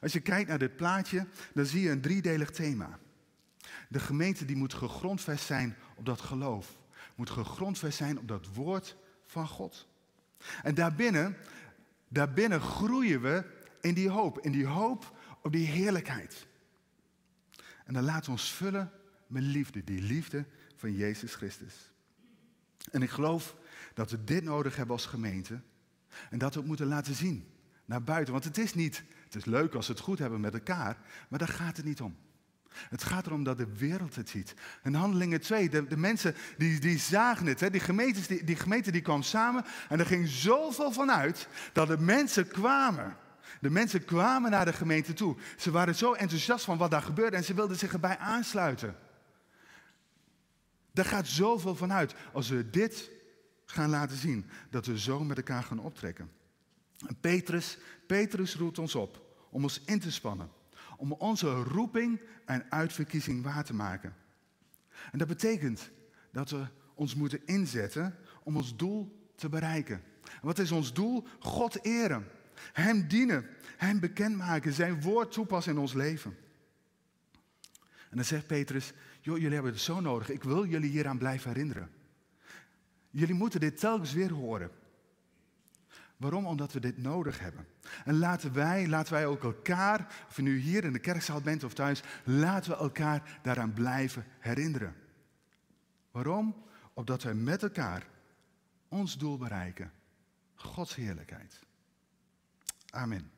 Als 0.00 0.12
je 0.12 0.20
kijkt 0.20 0.48
naar 0.48 0.58
dit 0.58 0.76
plaatje, 0.76 1.26
dan 1.54 1.66
zie 1.66 1.82
je 1.82 1.90
een 1.90 2.00
driedelig 2.00 2.50
thema. 2.50 2.98
De 3.88 4.00
gemeente 4.00 4.44
die 4.44 4.56
moet 4.56 4.74
gegrondvest 4.74 5.44
zijn 5.44 5.76
op 5.94 6.06
dat 6.06 6.20
geloof. 6.20 6.78
Moet 7.14 7.30
gegrondvest 7.30 7.96
zijn 7.96 8.18
op 8.18 8.28
dat 8.28 8.46
woord 8.54 8.96
van 9.26 9.48
God. 9.48 9.88
En 10.62 10.74
daarbinnen, 10.74 11.36
daarbinnen 12.08 12.60
groeien 12.60 13.20
we 13.20 13.55
in 13.86 13.94
die 13.94 14.08
hoop, 14.08 14.38
in 14.38 14.52
die 14.52 14.66
hoop 14.66 15.18
op 15.42 15.52
die 15.52 15.66
heerlijkheid. 15.66 16.46
En 17.84 17.94
dan 17.94 18.04
we 18.04 18.30
ons 18.30 18.52
vullen 18.52 18.90
met 19.26 19.42
liefde, 19.42 19.84
die 19.84 20.02
liefde 20.02 20.44
van 20.76 20.92
Jezus 20.92 21.34
Christus. 21.34 21.90
En 22.90 23.02
ik 23.02 23.10
geloof 23.10 23.56
dat 23.94 24.10
we 24.10 24.24
dit 24.24 24.44
nodig 24.44 24.76
hebben 24.76 24.94
als 24.94 25.06
gemeente. 25.06 25.60
En 26.30 26.38
dat 26.38 26.52
we 26.52 26.58
het 26.58 26.68
moeten 26.68 26.86
laten 26.86 27.14
zien 27.14 27.48
naar 27.84 28.02
buiten. 28.02 28.32
Want 28.32 28.44
het 28.44 28.58
is 28.58 28.74
niet, 28.74 29.04
het 29.24 29.34
is 29.34 29.44
leuk 29.44 29.74
als 29.74 29.86
we 29.86 29.92
het 29.92 30.02
goed 30.02 30.18
hebben 30.18 30.40
met 30.40 30.54
elkaar, 30.54 30.98
maar 31.28 31.38
daar 31.38 31.48
gaat 31.48 31.76
het 31.76 31.86
niet 31.86 32.00
om. 32.00 32.16
Het 32.68 33.02
gaat 33.02 33.26
erom 33.26 33.44
dat 33.44 33.58
de 33.58 33.76
wereld 33.76 34.14
het 34.14 34.28
ziet. 34.28 34.54
In 34.82 34.94
Handelingen 34.94 35.40
2, 35.40 35.68
de, 35.68 35.86
de 35.86 35.96
mensen 35.96 36.34
die, 36.58 36.80
die 36.80 36.98
zagen 36.98 37.46
het. 37.46 37.60
Hè, 37.60 37.70
die, 37.70 37.80
gemeentes, 37.80 38.26
die, 38.26 38.44
die 38.44 38.56
gemeente 38.56 38.90
die 38.90 39.00
kwam 39.00 39.22
samen 39.22 39.64
en 39.88 39.98
er 39.98 40.06
ging 40.06 40.28
zoveel 40.28 40.92
van 40.92 41.10
uit 41.10 41.48
dat 41.72 41.88
de 41.88 41.98
mensen 41.98 42.48
kwamen. 42.48 43.16
De 43.60 43.70
mensen 43.70 44.04
kwamen 44.04 44.50
naar 44.50 44.64
de 44.64 44.72
gemeente 44.72 45.12
toe. 45.12 45.36
Ze 45.56 45.70
waren 45.70 45.94
zo 45.94 46.12
enthousiast 46.12 46.64
van 46.64 46.78
wat 46.78 46.90
daar 46.90 47.02
gebeurde 47.02 47.36
en 47.36 47.44
ze 47.44 47.54
wilden 47.54 47.76
zich 47.76 47.92
erbij 47.92 48.18
aansluiten. 48.18 48.96
Daar 50.92 51.04
gaat 51.04 51.26
zoveel 51.26 51.76
van 51.76 51.92
uit 51.92 52.14
als 52.32 52.48
we 52.48 52.70
dit 52.70 53.10
gaan 53.64 53.90
laten 53.90 54.16
zien, 54.16 54.46
dat 54.70 54.86
we 54.86 54.98
zo 54.98 55.24
met 55.24 55.36
elkaar 55.36 55.62
gaan 55.62 55.78
optrekken. 55.78 56.30
En 57.06 57.16
Petrus, 57.20 57.78
Petrus 58.06 58.54
roept 58.54 58.78
ons 58.78 58.94
op 58.94 59.24
om 59.50 59.62
ons 59.62 59.80
in 59.84 60.00
te 60.00 60.12
spannen, 60.12 60.50
om 60.96 61.12
onze 61.12 61.54
roeping 61.54 62.20
en 62.44 62.66
uitverkiezing 62.70 63.42
waar 63.42 63.64
te 63.64 63.74
maken. 63.74 64.14
En 65.12 65.18
dat 65.18 65.28
betekent 65.28 65.90
dat 66.32 66.50
we 66.50 66.66
ons 66.94 67.14
moeten 67.14 67.46
inzetten 67.46 68.16
om 68.42 68.56
ons 68.56 68.76
doel 68.76 69.30
te 69.34 69.48
bereiken. 69.48 70.02
En 70.22 70.40
wat 70.46 70.58
is 70.58 70.70
ons 70.70 70.92
doel? 70.92 71.26
God 71.38 71.84
eren, 71.84 72.26
Hem 72.72 73.08
dienen, 73.08 73.46
Hem 73.76 74.00
bekendmaken, 74.00 74.72
Zijn 74.72 75.00
woord 75.02 75.32
toepassen 75.32 75.72
in 75.72 75.78
ons 75.78 75.92
leven. 75.92 76.36
En 78.10 78.16
dan 78.16 78.24
zegt 78.24 78.46
Petrus, 78.46 78.92
joh, 79.20 79.36
jullie 79.36 79.54
hebben 79.54 79.72
het 79.72 79.80
zo 79.80 80.00
nodig, 80.00 80.30
ik 80.30 80.42
wil 80.42 80.66
jullie 80.66 80.90
hieraan 80.90 81.18
blijven 81.18 81.50
herinneren. 81.50 81.90
Jullie 83.10 83.34
moeten 83.34 83.60
dit 83.60 83.78
telkens 83.78 84.12
weer 84.12 84.32
horen. 84.32 84.70
Waarom? 86.16 86.46
Omdat 86.46 86.72
we 86.72 86.80
dit 86.80 86.98
nodig 86.98 87.38
hebben. 87.38 87.66
En 88.04 88.18
laten 88.18 88.52
wij, 88.52 88.88
laten 88.88 89.12
wij 89.12 89.26
ook 89.26 89.42
elkaar, 89.42 90.24
of 90.28 90.36
je 90.36 90.42
nu 90.42 90.58
hier 90.58 90.84
in 90.84 90.92
de 90.92 90.98
kerkzaal 90.98 91.40
bent 91.40 91.64
of 91.64 91.74
thuis, 91.74 92.02
laten 92.24 92.70
we 92.70 92.76
elkaar 92.76 93.38
daaraan 93.42 93.72
blijven 93.72 94.24
herinneren. 94.38 94.94
Waarom? 96.10 96.64
Opdat 96.94 97.22
wij 97.22 97.34
met 97.34 97.62
elkaar 97.62 98.06
ons 98.88 99.18
doel 99.18 99.38
bereiken. 99.38 99.92
Gods 100.54 100.94
heerlijkheid. 100.94 101.65
Amen. 102.90 103.30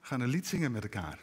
We 0.00 0.10
gaan 0.10 0.20
een 0.20 0.28
lied 0.28 0.46
zingen 0.46 0.72
met 0.72 0.82
elkaar. 0.82 1.18